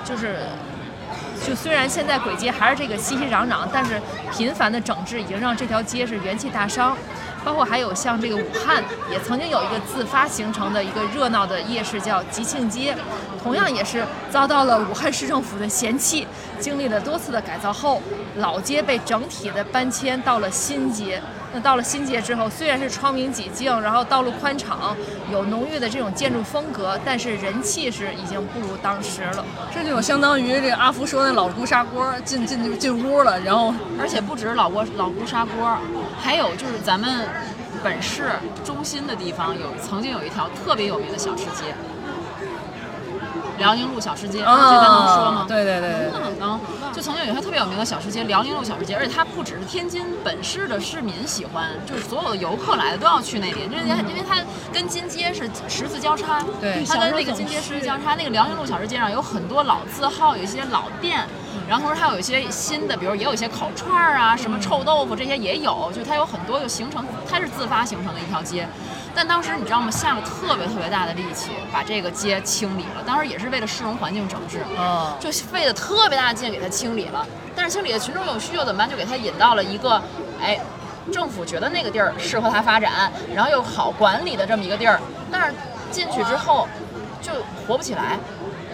[0.05, 0.41] 就是，
[1.47, 4.01] 就虽然现在簋街还是这个熙熙攘攘，但是
[4.33, 6.97] 频繁的整治已经让这条街是元气大伤。
[7.45, 12.93] 包括还有像这个武汉，也曾经有一个自发形成的一个热闹的夜市叫吉庆街，
[13.41, 16.27] 同样也是遭到了武汉市政府的嫌弃，
[16.59, 18.03] 经历了多次的改造后，
[18.39, 21.23] 老街被整体的搬迁到了新街。
[21.57, 24.94] 那到了新街之后，虽然是窗明几净，然后道路宽敞，
[25.32, 29.42] 有浓郁的这种建筑风格，但是人气是已经不如当时了。
[29.72, 35.78] 这就相当于这阿福说那老姑砂锅进进进屋了，然后而且不止老锅老姑砂锅，
[36.20, 37.26] 还有就是咱们
[37.82, 38.24] 本市
[38.62, 41.74] 中心的地方有曾经有一条特别有名的小吃街，
[43.59, 45.44] 辽宁路小吃街，啊这咱能说吗？
[45.48, 46.61] 对对对对那很能。
[46.92, 54.36] 就曾经有一条特别有名的小吃街，辽宁路小吃街，而且它不只是天津本市的市民喜欢，就是所有的游客来的都要去那里，因为它因为它
[54.72, 61.26] 跟金街是十字交叉，对它跟那个金街十字交叉，那个辽宁路小吃街上有很多老字号，有一些老店。
[61.68, 68.68] 然后同时还有一些新的，比如也有一些烤串儿啊，什么臭豆腐这些也有，就它有很多就形成，它是自发形成的一条街。
[69.17, 69.91] 但当时你知道吗？
[69.91, 77.27] 下了特别特别大的力气把这个街清理了，当时也是为了市容环境整治，嗯，就费了特别大的劲给它清理了。
[77.55, 78.89] 但是清理的群众有需求怎么办？
[78.89, 80.03] 就给它引到了一个，
[80.39, 80.61] 哎，
[81.11, 85.01] 政府觉得那个地儿适合它发展，然后又好管理的这么一个地儿。
[85.33, 85.55] 但是
[85.91, 86.69] 进去之后
[87.23, 87.33] 就
[87.67, 88.19] 活不起来，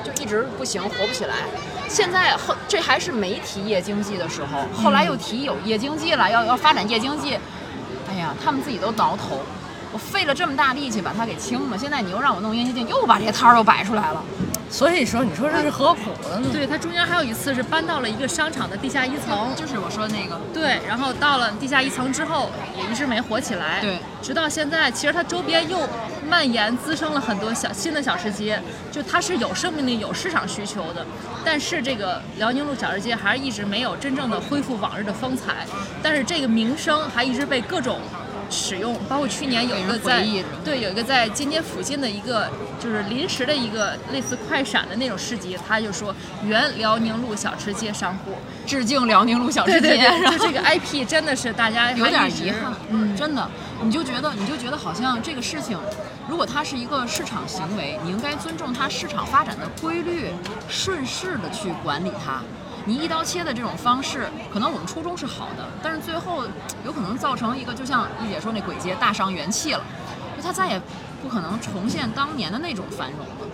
[0.03, 1.36] 就一直不行，活不起来。
[1.88, 7.38] 现在后这还是没提夜经济的时候，后来又提有夜经济了，要要发展夜经济。
[8.11, 9.40] 哎呀，他们自己都挠头。
[9.93, 14.24] 我费了这么大力气把它给清了，现在你又让我弄夜经济，又把这些摊儿又摆出来了。
[14.70, 16.49] 所以说你说这是何苦的呢？
[16.51, 23.82] 对，它中间还有一次是搬到了一个商场的地下一层，就是我说的那个，对，然后到了地下一层之后，也一直没火起来。
[23.82, 25.86] 对，直到现在，其实它周边又
[26.26, 28.59] 蔓延滋生了很多小新的小吃街，
[28.90, 31.05] 就它是有生命力、有市场需求的。
[31.45, 35.66] 但是这个辽宁路小吃街还是一直没有真正的恢复往日的风采，
[36.03, 38.01] 但是这个名声还一直被各种。
[38.53, 40.22] 使用，包括去年有一个在
[40.62, 42.48] 对有一个在金街附近的一个
[42.78, 48.32] 就是临时的一个类似快闪的那种市集，他就说原辽宁路小吃街商户，
[48.66, 53.50] 致敬辽宁路小吃街，对对对，然后就这个 IP 真的是大家有点遗憾，嗯，真的，
[53.82, 55.78] 你就觉得你就觉得好像这个事情，
[56.28, 60.26] 如果它是一个市场行为，你应该尊重它市场发展的规律，
[60.68, 62.42] 顺势的去管理它。
[62.84, 66.44] 你一刀切的这种方式，可能我们初衷是好的，但是最后
[66.84, 69.84] 有可能造成一个，就像一姐说那鬼街大伤元气了，
[70.36, 70.80] 就它再也
[71.22, 73.46] 不可能重现当年的那种繁荣了。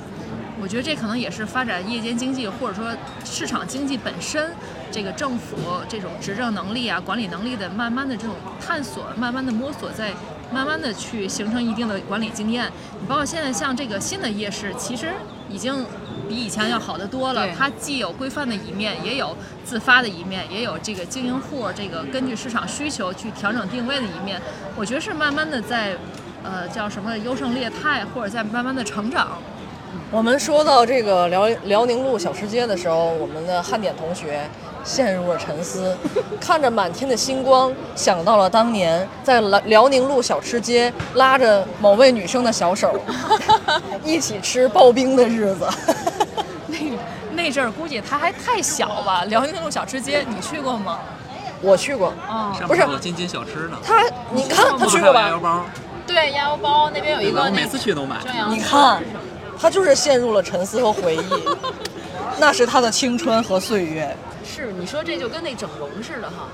[0.61, 2.93] 我觉得这可能也是发展夜间经济或者说
[3.25, 4.51] 市场经济本身，
[4.91, 5.57] 这个政府
[5.89, 10.13] 这种执政能力啊、管理能力的慢慢的这种探索、慢慢的摸索，在
[10.51, 12.69] 慢慢的去形成一定的管理经验。
[13.01, 15.13] 你包括现在像这个新的夜市，其实
[15.49, 15.87] 已经
[16.29, 17.49] 比以前要好得多了。
[17.57, 24.41] 它既有规范的一面，也有自发的一面，也有这个经营户这个根据市场需求去调整定位的一面。
[24.77, 25.97] 我觉得是慢慢的在，
[26.45, 29.39] 呃，叫什么优胜劣汰，或者在慢慢的成长。
[30.11, 34.49] 我们说到这个辽辽宁路小吃街的时候，我们的汉典同学
[34.85, 35.97] 陷入了沉思，
[36.41, 42.99] 看着满天的星光，想到了当年在辽辽宁路小吃街拉着某位女生的小手，
[44.05, 45.69] 一起吃刨冰的日子。
[46.67, 46.79] 那
[47.45, 49.25] 那阵儿估计他还太小吧。
[49.25, 50.99] 辽宁路小吃街，你去过吗？
[51.61, 55.67] 我去过，哦，上不是面还有津津小吃呢，他你看他去过吧？
[56.07, 58.17] 对，鸭腰包那边有一个我每次去都买。
[58.49, 59.03] 你看，
[59.61, 61.21] 他就是陷入了沉思和回忆，
[62.39, 64.17] 那是他的青春和岁月。
[64.45, 66.49] 是你说这就跟那整容似的哈，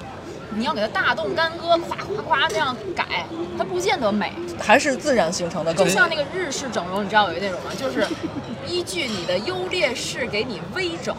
[0.51, 4.33] 你要给它大动干戈，夸夸夸那样改，它不见得美。
[4.61, 5.87] 还是自然形成的更。
[5.87, 7.71] 就像那个日式整容，你知道有一那种吗？
[7.79, 8.07] 就是
[8.67, 11.15] 依据你的优劣势给你微整，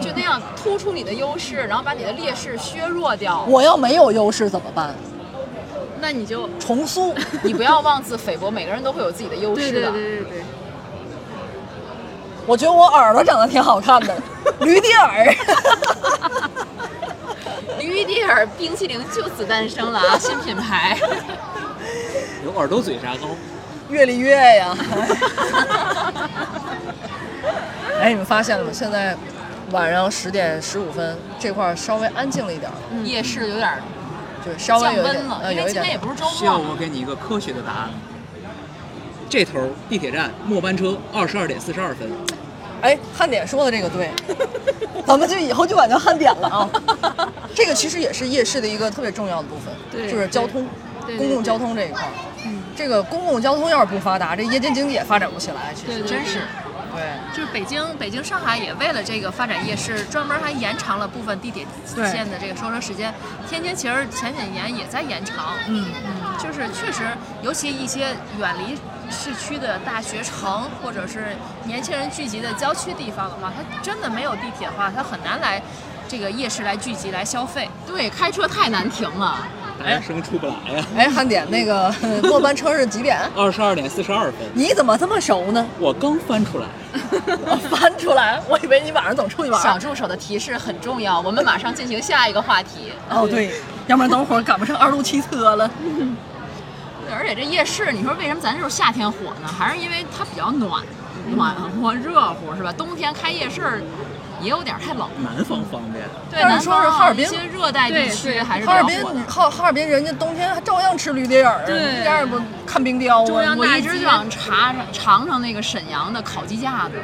[0.00, 3.44] 就那样突出你的优势，然后把你的劣势削弱掉。
[3.48, 4.94] 我要没有优势怎么办？
[6.00, 7.14] 那你就重塑。
[7.42, 10.02] 你不要妄自菲薄，每个人都会有自己的优势的对。
[10.02, 10.42] 对对。
[12.46, 14.14] 我觉得我耳朵长得挺好看的，
[14.60, 15.34] 驴蹄耳。
[17.78, 20.98] 驴蹄儿冰淇淋就此诞生了啊，新品牌。
[22.44, 23.28] 有耳朵嘴炸糕，
[23.88, 24.76] 越离越呀！
[28.00, 28.70] 哎，你们发现了吗？
[28.72, 29.16] 现在
[29.70, 32.74] 晚上十点十五分，这块儿稍微安静了一点儿，
[33.04, 33.82] 夜市有点儿
[34.44, 36.00] 就是稍微降有一点温了，呃，有一因为今天也点。
[36.00, 36.70] 不是周需要末。
[36.70, 37.90] 我给你一个科学的答案。
[39.34, 42.08] 这头地铁站末班车二十二点四十二分，
[42.80, 44.08] 哎，汉典说的这个对，
[45.04, 46.70] 咱们就以后就管叫汉典了啊。
[47.52, 50.64] 这个其实也是夜市的一个特别重要的部分，对就是交通，
[51.04, 52.08] 对对公共交通这一块儿。
[52.76, 55.74] 这个公共交通要是不发达，这夜间经济也发展不起来。
[55.74, 56.42] 其实对真是，
[56.94, 57.02] 对。
[57.36, 61.66] 就是北京、北京、上海也为了这个发展夜市，专门还延长了部分地铁
[61.96, 63.12] 线的这个收车时间。
[63.48, 67.02] 天津其实前几年也在延长，嗯嗯，就是确实，
[67.42, 68.76] 尤其一些远离
[69.10, 71.34] 市区的大学城，或者是
[71.64, 75.62] 年轻人聚集的郊区地方的话，它真的没有地铁的话，它很难来
[76.06, 77.68] 这个夜市来聚集来消费。
[77.86, 79.38] 对，开车太难停了。
[79.76, 80.86] 大学生出不来呀。
[80.96, 81.92] 哎，汉典那个
[82.22, 83.18] 末班车是几点？
[83.34, 85.66] 二十二点四十二分，你怎么这么熟呢？
[85.80, 86.66] 我刚翻出来。
[87.26, 92.92] 我翻出来，我以为你晚上总出去玩小助手的提示很重要，我们马上进行下一个话题。
[93.10, 93.52] 哦，对，
[93.88, 95.68] 要不然等会儿赶不上二路汽车了。
[97.14, 99.48] 而且这夜市，你说为什么咱就是夏天火呢？
[99.48, 100.82] 还是因为它比较暖，
[101.36, 102.72] 暖和热乎是吧？
[102.72, 103.82] 冬天开夜市
[104.40, 105.08] 也有点太冷。
[105.22, 106.04] 南方方便。
[106.30, 109.02] 对，但是说是哈尔滨一些热带地区还是哈尔滨。
[109.26, 113.54] 哈哈尔滨人家冬天还照样吃驴蹄儿，对一点儿也不看冰雕啊。
[113.56, 117.00] 我一直就想尝尝尝尝那个沈阳的烤鸡架子。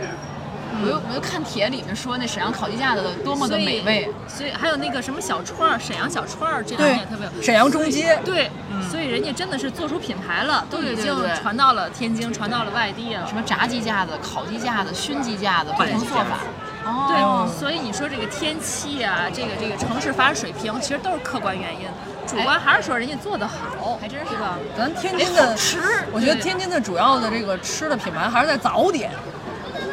[0.82, 7.42] 我又我又看帖里面说那沈阳烤鸡架子多么的美味，所以还有那个什么小串儿，沈阳小串儿这两对年也特别有。
[7.42, 8.50] 沈阳中街，对，
[8.90, 13.34] 所以人家真的是做出品牌了，都已经传到了天津，传到了外地了什。
[13.34, 16.38] 么炸鸡架子、烤鸡架子、熏鸡架子，不同做法。
[16.84, 21.86] 哦对，所以你说这个天气啊，这个这个城市发展水平，其实都是客观原因，
[22.26, 24.56] 主观还是说人家做得好，还真是吧？
[24.76, 25.78] 咱天津的吃
[26.12, 29.10] 我觉得天津的主要的这个吃的品牌还是在早点，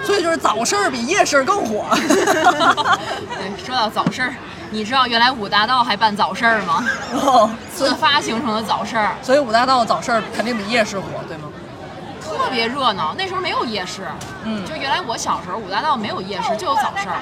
[0.04, 1.86] 所以就是早市儿比夜市儿更火。
[1.98, 4.34] 对，说到早市儿，
[4.72, 6.86] 你知道原来五大道还办早市儿吗？
[7.14, 11.50] 哦自发形成的早市儿，所以五大道早市儿肯定比夜市火，对吗？
[12.22, 13.14] 特别热闹。
[13.18, 14.08] 那时候没有夜市，
[14.44, 17.16] 嗯就原来我小时候五大道没有夜市，就有早市儿。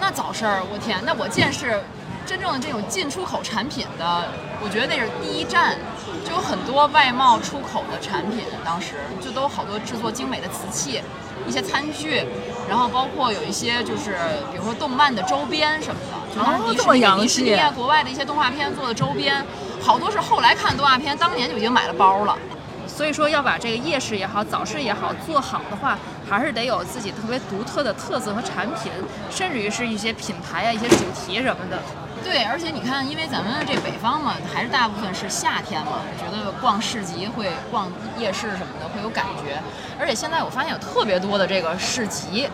[0.00, 1.80] 那早市儿，我天，那我见识
[2.24, 4.24] 真正的这种进出口产品的，
[4.62, 5.76] 我觉得那是第一站，
[6.24, 11.02] 就有很多外贸出口的产品，当时就都有好多制作精美的瓷器。
[11.48, 12.22] 一些餐具，
[12.68, 14.16] 然后包括有一些就是，
[14.52, 19.44] 比如说动漫的周边什么的，就当时迪士尼、哦这么洋迪士尼国外的一些动画片做的周边，
[19.80, 22.36] 好多是后来看动画片，当年就已经买了包了。
[22.86, 25.96] 所以说要把这个夜市也好，早市也好做好的话，
[26.28, 28.90] 还是得有自己特别独特的特色和产品，
[29.30, 31.80] 甚至于是一些品牌啊、一些主题什么的。
[32.24, 39.60] 对，而且你看，因为咱们这北方嘛，还是大部分是夏天嘛，觉得逛市集会、逛夜市什么的会有感觉。
[39.98, 42.48] 而且现在我发现有特别多的这个市集，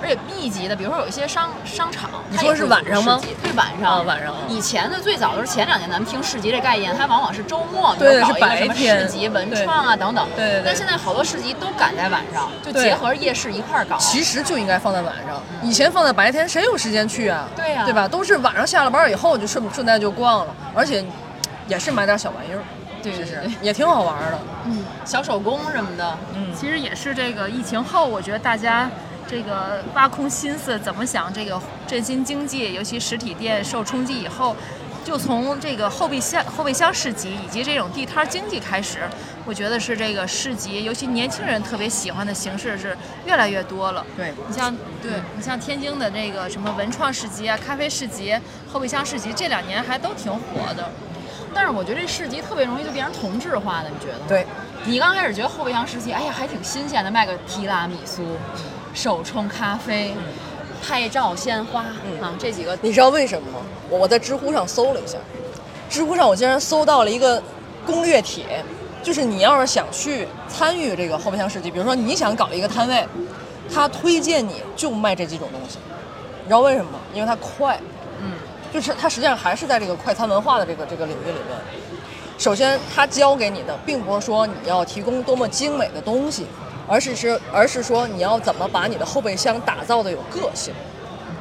[0.00, 3.98] 而且密集的，比如说有一些商商场，你说是它也会晚上吗对，晚上。
[3.98, 10.26] 啊晚上以前的最早都是前两年咱们听市集这概念，它往往是周末，搞一个什么白天市集、文创啊等等。
[10.36, 13.96] 对对对但现在好多市集都赶在晚上，就结合夜市一块儿搞。
[13.98, 17.48] 其实就应该放在晚上，以前放在白天，谁有时间去啊？
[17.56, 18.06] 对呀对吧？
[18.06, 21.04] 都是晚上下了班以后就顺顺带就逛了，而且
[21.66, 22.62] 也是买点小玩意儿，
[23.02, 24.38] 是是对对对，也挺好玩的。
[24.66, 26.16] 嗯，小手工什么的。
[26.34, 28.88] 嗯，其实也是这个疫情后，我觉得大家
[29.28, 34.56] 这个挖空心思怎么想这个振兴经济，尤其实体店受冲击以后，
[35.04, 39.00] 就从这个后备箱、后备箱市集以及这种地摊经济开始，
[39.44, 44.04] 我觉得是这个市集，尤其年轻人特别喜欢的形式是越来越多了。
[44.16, 48.34] 对，你像对你像天津的这个什么文创市集啊、咖啡市集、
[48.72, 50.90] 后备箱市集，这两年还都挺火的。
[51.54, 54.24] 但是我觉得这市集特别容易就变成同质化的，你觉得吗？
[54.28, 54.46] 对，
[54.84, 58.36] 你刚开始觉得后备箱市集，哎呀，还挺新鲜的，卖个提拉米苏、
[58.98, 60.12] 手冲咖啡、
[60.82, 61.82] 拍照鲜花、
[62.20, 63.60] 啊，这几个你知道为什么吗？
[63.88, 65.16] 我我在知乎上搜了一下，
[65.88, 67.40] 知乎上我竟然搜到了一个
[67.86, 68.60] 攻略帖，
[69.00, 73.06] 就是你要是想去参与这个后备箱设计，比如说你想搞一个摊位，
[73.72, 75.78] 他推荐你就卖这几种东西，
[76.42, 76.98] 你知道为什么吗？
[77.14, 77.80] 因为它快，
[78.20, 78.32] 嗯，
[78.74, 81.56] 就是它实际上还是在这个快餐文化的这个这个领域里面。
[82.36, 86.46] 首先，他教给你的并不是说你要提供多么精美的东西，
[86.88, 90.72] 而是是而是说你要怎么把你的后备箱打造的有个性，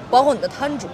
[0.10, 0.88] 包括你的摊主，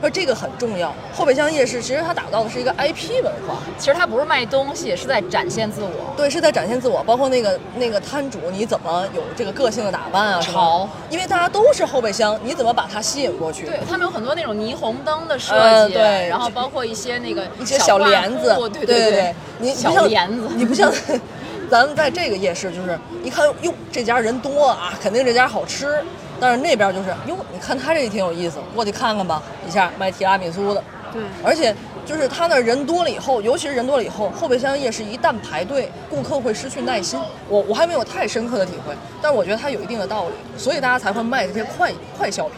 [0.00, 0.92] 说这个很重要。
[1.14, 6.14] 后备箱夜市其实它打造的是一个 IP 文化，其实它不是卖东西，是在展现自我。
[6.16, 10.40] 对，是在展现自我，包括那个那个摊主，你怎么有这个个性的打扮啊？
[10.42, 13.64] 潮，因为大家都是后备箱，你怎么把它吸引过去？
[13.64, 20.92] 对他们有很多那种霓虹灯的设计，呃对然后包括一些那个一些小帘子布，对对对，你你不小像帘子，你不像
[21.70, 26.02] 咱们在这个夜市，就是一看哟，这家人多啊，肯定这家好吃。
[26.40, 29.42] 但是那边就是哟，你看他这也挺有意思，过去看看吧。
[29.66, 37.18] 一下卖提拉米苏的，对，而且就是他那人多了以后，尤其是人多了以后，后备箱夜市一旦排队，顾客会失去耐心。
[37.48, 42.56] 我我还没有太深刻的体会，但是我觉得它有一定的道理，所以大家才会卖这些快快消品。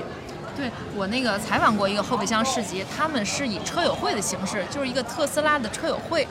[0.57, 6.27] 对我那个采访过一个后备箱市集，他们是以车友会的形式，就是一个特斯拉的车友会。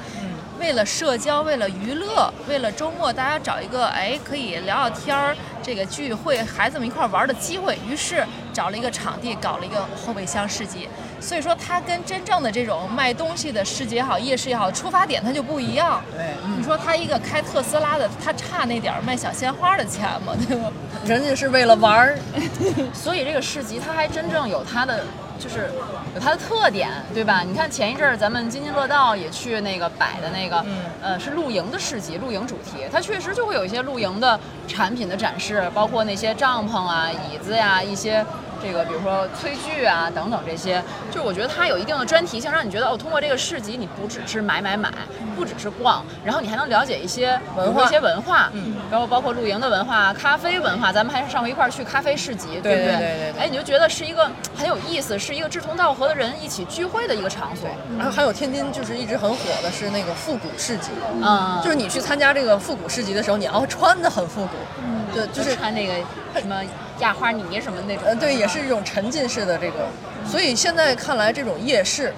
[0.59, 10.87] 为了社交，为了娱乐，为了周末大家找一个哎可以聊聊天儿，这个聚会孩子们一块儿玩儿的机会，于是找了一个场地，搞了一个后备箱市集。
[11.19, 16.01] 所以说，它跟真正的这种卖东西的市集也好，夜市也好，出发点它就不一样。
[16.15, 20.33] 对，你说他一个开特斯拉的，他差那点儿卖小鲜花的钱吗？
[20.47, 20.71] 对吧？
[21.05, 22.19] 人家是为了玩儿，
[22.93, 25.03] 所以这个市集它还真正有它的，
[25.39, 25.71] 就是
[26.15, 27.43] 有它的特点，对吧？
[27.45, 30.65] 你看前一阵儿咱们津津乐道也去那个摆的那个，
[31.01, 38.25] 呃，是露营的市集，露营主题，它确实就会有一些露营的产品的展示，包括那些帐篷啊、椅子呀、一些
[38.65, 40.81] 这个比如说炊具啊等等这些，
[41.11, 44.89] 就是我觉得它有一定的专题性，让你觉得哦，通过这个市集，你不只是买买买，
[45.35, 52.85] 不只是逛，然后你还能了解一些文化一些文化，嗯，然后包括露营的文化、咖啡文化，咱们还是上回一块儿去咖啡市集，对不对？
[52.85, 54.27] 对对对对哎，你就觉得是一个
[54.57, 60.89] 很有意思，是一个志同道合的人一起聚会的一个场所，然后还有天津就是一直很火的是那个复古市集，
[61.21, 65.93] 嗯，就是你去参加这个复古市集的时候，你要穿的很复古，嗯，就就是穿那个
[66.39, 66.61] 什么
[66.99, 69.87] 压花泥什么那种，呃，对，也是一种沉浸式的这个，
[70.25, 72.13] 所以现在看来，这种夜市，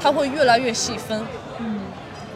[0.00, 1.24] 它会越来越细分，
[1.58, 1.80] 嗯，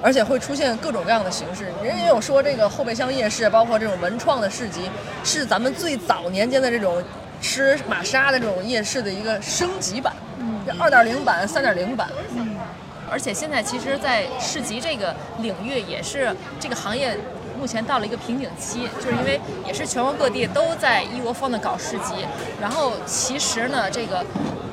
[0.02, 1.66] 而且会出现各种各样的形式。
[1.82, 4.90] 人也有说，这个后备箱夜市，包括这种文创的市集，
[5.22, 7.02] 是咱们最早年间的这种
[7.40, 12.08] 吃玛莎的这种夜市的一个升级版，嗯，二点零版、三点零版，
[13.10, 17.16] 而且现在其实，在市集这个领域，也是这个行业
[17.58, 22.14] 目前到了一个瓶颈期，就是因为也是全国各地都在一窝蜂的搞市集，
[22.60, 24.24] 然后其实呢，这个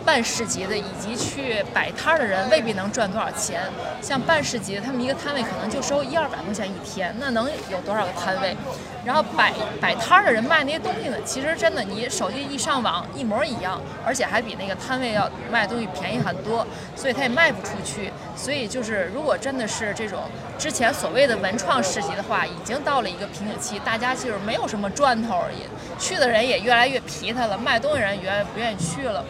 [0.05, 3.61] 办市集的以及去摆摊儿的人未必能赚多少钱。
[4.01, 8.55] 像办市集，他们一个摊位可能就收一二百块钱一天，那能有多少个摊位？
[9.03, 18.11] 然后摆摆摊儿的人卖那些东西呢，其实真的你手机一上网一模一样，而且还比那个摊位要卖东西便宜很多，所以它也卖不出去。
[18.35, 20.21] 所以就是如果真的是这种
[20.57, 25.63] 之前所谓的文创市集的话，已经到了一个瓶颈期，大家就是没有什么赚头而已
[25.99, 29.23] 去的人也越来越疲态了，卖东西人也越来越不愿意去了。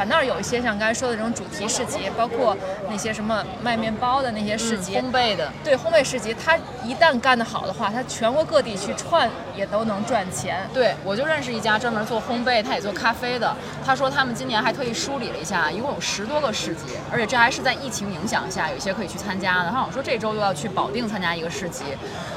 [0.00, 2.56] 反倒有一些像刚才说的这种主题市集，包括
[2.88, 10.66] 那些什么卖面包的那些市集，烘焙的，对烘焙市集，它一旦干得好的话，它全国各地去串也都能赚钱。
[10.72, 13.54] 对，我就认识一家专门做烘焙，他也做咖啡的。
[13.84, 19.68] 他说他们今年还特意梳理了一下，一共有十多个市集，而且这还是在疫情影响下，有一些可以去参加的。
[19.68, 21.84] 他好像说这周又要去保定参加一个市集，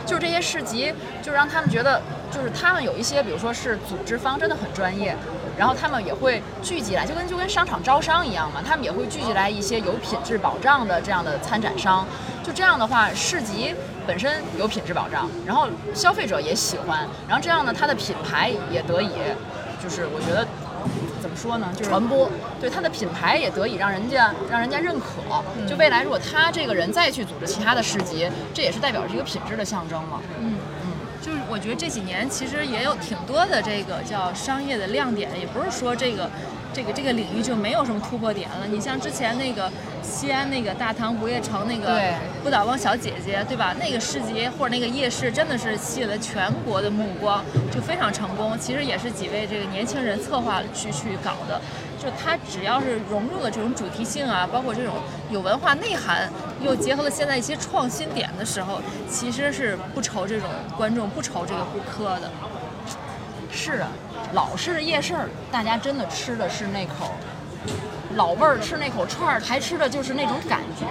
[0.06, 5.16] 就是这些市集，就让他们觉得，就是他们有一些，比如说是组织方真的很专业，
[5.58, 12.06] 然后他们也会聚集来，就跟就跟商场招商一样嘛，他们也会聚集来一些有品质保障的这样的参展商。
[12.44, 13.74] 就这样的话，市集
[14.06, 19.12] 本身有品质保障，然后消费者也喜欢，然后这样呢，它的品牌也得以，
[19.82, 20.46] 就是我觉得
[21.22, 25.06] 怎么说呢，就是传播，对它的品牌也得以让人家让人家认可。
[25.66, 30.20] 就未来如果他这个人再去组织其他的市集，这也是代表着一个品质的象征嘛。
[30.42, 30.50] 就是
[31.54, 36.28] 我觉得这几年其实也有挺多的这个叫商业的亮点，也不是说这个
[36.74, 38.66] 这个这个领域就没有什么突破点了。
[38.68, 39.72] 你像之前那个
[40.02, 42.02] 西安那个大唐不夜城那个
[42.44, 43.76] 不倒翁小姐姐，对吧？
[43.80, 48.58] 那个市集或者那个夜市真的是吸引了全国的目光，就非常成功。
[48.60, 51.62] 其实也是几位这个年轻人策划去去搞的。
[52.00, 54.96] 就它只要是融入了这种主题性啊，包括这种
[55.30, 56.30] 有文化内涵，
[56.62, 62.30] 又结合了现在一些创新点的时候，其实是不愁这种观众，不愁这个顾客的。
[63.54, 63.88] 是啊，
[64.34, 65.16] 老式的夜市，
[65.52, 67.12] 大家真的吃的是那口
[68.16, 70.86] 老味儿，吃那口串儿，还吃的就是那种感觉，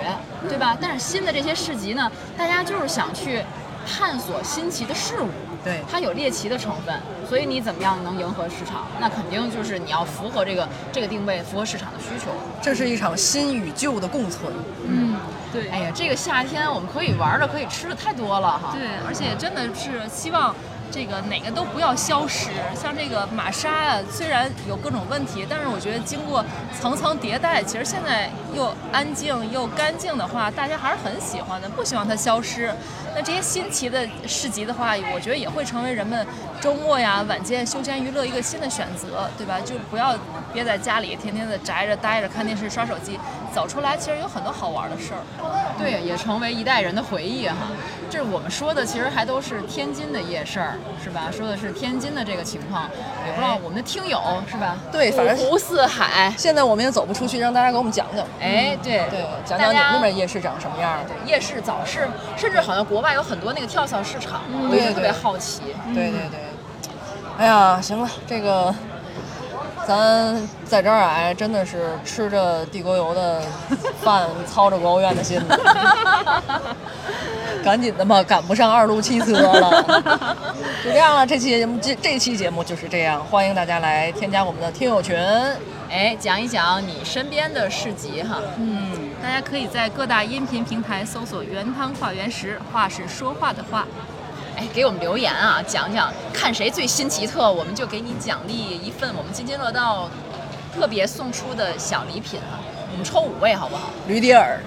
[0.49, 0.77] 对吧？
[0.81, 3.43] 但是新的这些市集呢，大家就是想去
[3.87, 5.29] 探索新奇的事物，
[5.65, 6.95] 对它有猎奇的成分，
[7.29, 8.87] 所以你怎么样能迎合市场？
[9.01, 12.31] 那肯定就是你要符合这个这个定位，符合市场的需求。
[12.61, 14.53] 这是一场新与旧的共存。
[14.87, 15.17] 嗯，
[15.53, 15.69] 对。
[15.69, 18.73] 哎呀，这个夏天我们可以玩的、可以吃的太多了哈。
[18.73, 20.55] 对，而且真的是希望
[20.93, 22.51] 这个哪个都不要消失。
[22.77, 26.45] 像这个玛莎啊，虽然有各种问题，但是我觉得经过
[26.79, 32.73] 层层迭代，其实现在又安静又干净的话，大家还是很喜欢的，不希望它消失。
[33.15, 36.27] 那这些新奇的市集的话，我觉得也会成为人们
[36.61, 39.61] 周末呀、晚间休闲娱乐一个新的选择，对吧？
[39.61, 40.15] 就不要
[40.53, 43.19] 憋在家里，天天的宅着待着看电视、刷手机，
[43.55, 45.21] 走出来其实有很多好玩的事儿。
[45.79, 47.57] 对，也成为一代人的回忆哈。
[48.09, 51.31] 这我们说的其实还都是天津的夜市儿，是吧？
[51.31, 52.89] 说的是天津的这个情况，
[53.27, 54.21] 也不知道我们的听友
[54.51, 54.77] 是吧？
[54.91, 58.25] 对反正五湖四海，现在我们也走不出去，让大家给我们讲讲。
[58.41, 61.31] 哎，对对，讲讲你们那边夜市长什么样对。
[61.31, 65.61] 夜市早市，甚至好像国外有很多那个跳蚤市场，对特别对好奇。
[65.93, 66.41] 对对对，
[67.39, 68.75] 哎呀，行了，这个
[69.87, 73.43] 咱在这儿哎，真的是吃着地沟油的
[74.01, 75.41] 饭，操着国务院的心，
[77.65, 80.37] 赶紧的吧，赶不上二路汽车了。
[80.85, 85.19] 就这样了，这期节目这这期节目就是这样，欢迎大家来添加我们的听友群。
[85.91, 88.39] 哎，讲一讲你身边的市集哈。
[88.57, 93.87] 嗯，大家可以在各大音频平台搜索“原汤化原食”，话是说话的话。
[94.57, 100.11] 哎，给我们留言啊，讲讲看谁最新奇特，我们就给你奖励一份我们津津乐道
[100.75, 102.59] 特别送出的小礼品啊。
[102.91, 103.85] 我们抽五位好不好？
[104.07, 104.61] 驴迪尔，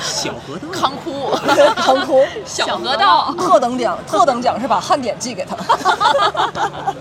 [0.00, 1.30] 小河道，康哭，
[1.74, 3.34] 康哭，小河道。
[3.36, 5.56] 特等奖，特等奖是把汉典寄给他。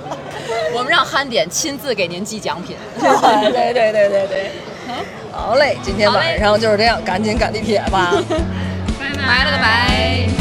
[0.73, 2.75] 我们让憨点亲自给您寄奖品。
[2.99, 4.51] 对对对对对对，
[5.41, 8.11] 好嘞，今天晚上就是这样，赶紧赶地铁吧。
[9.27, 10.40] 拜了个拜。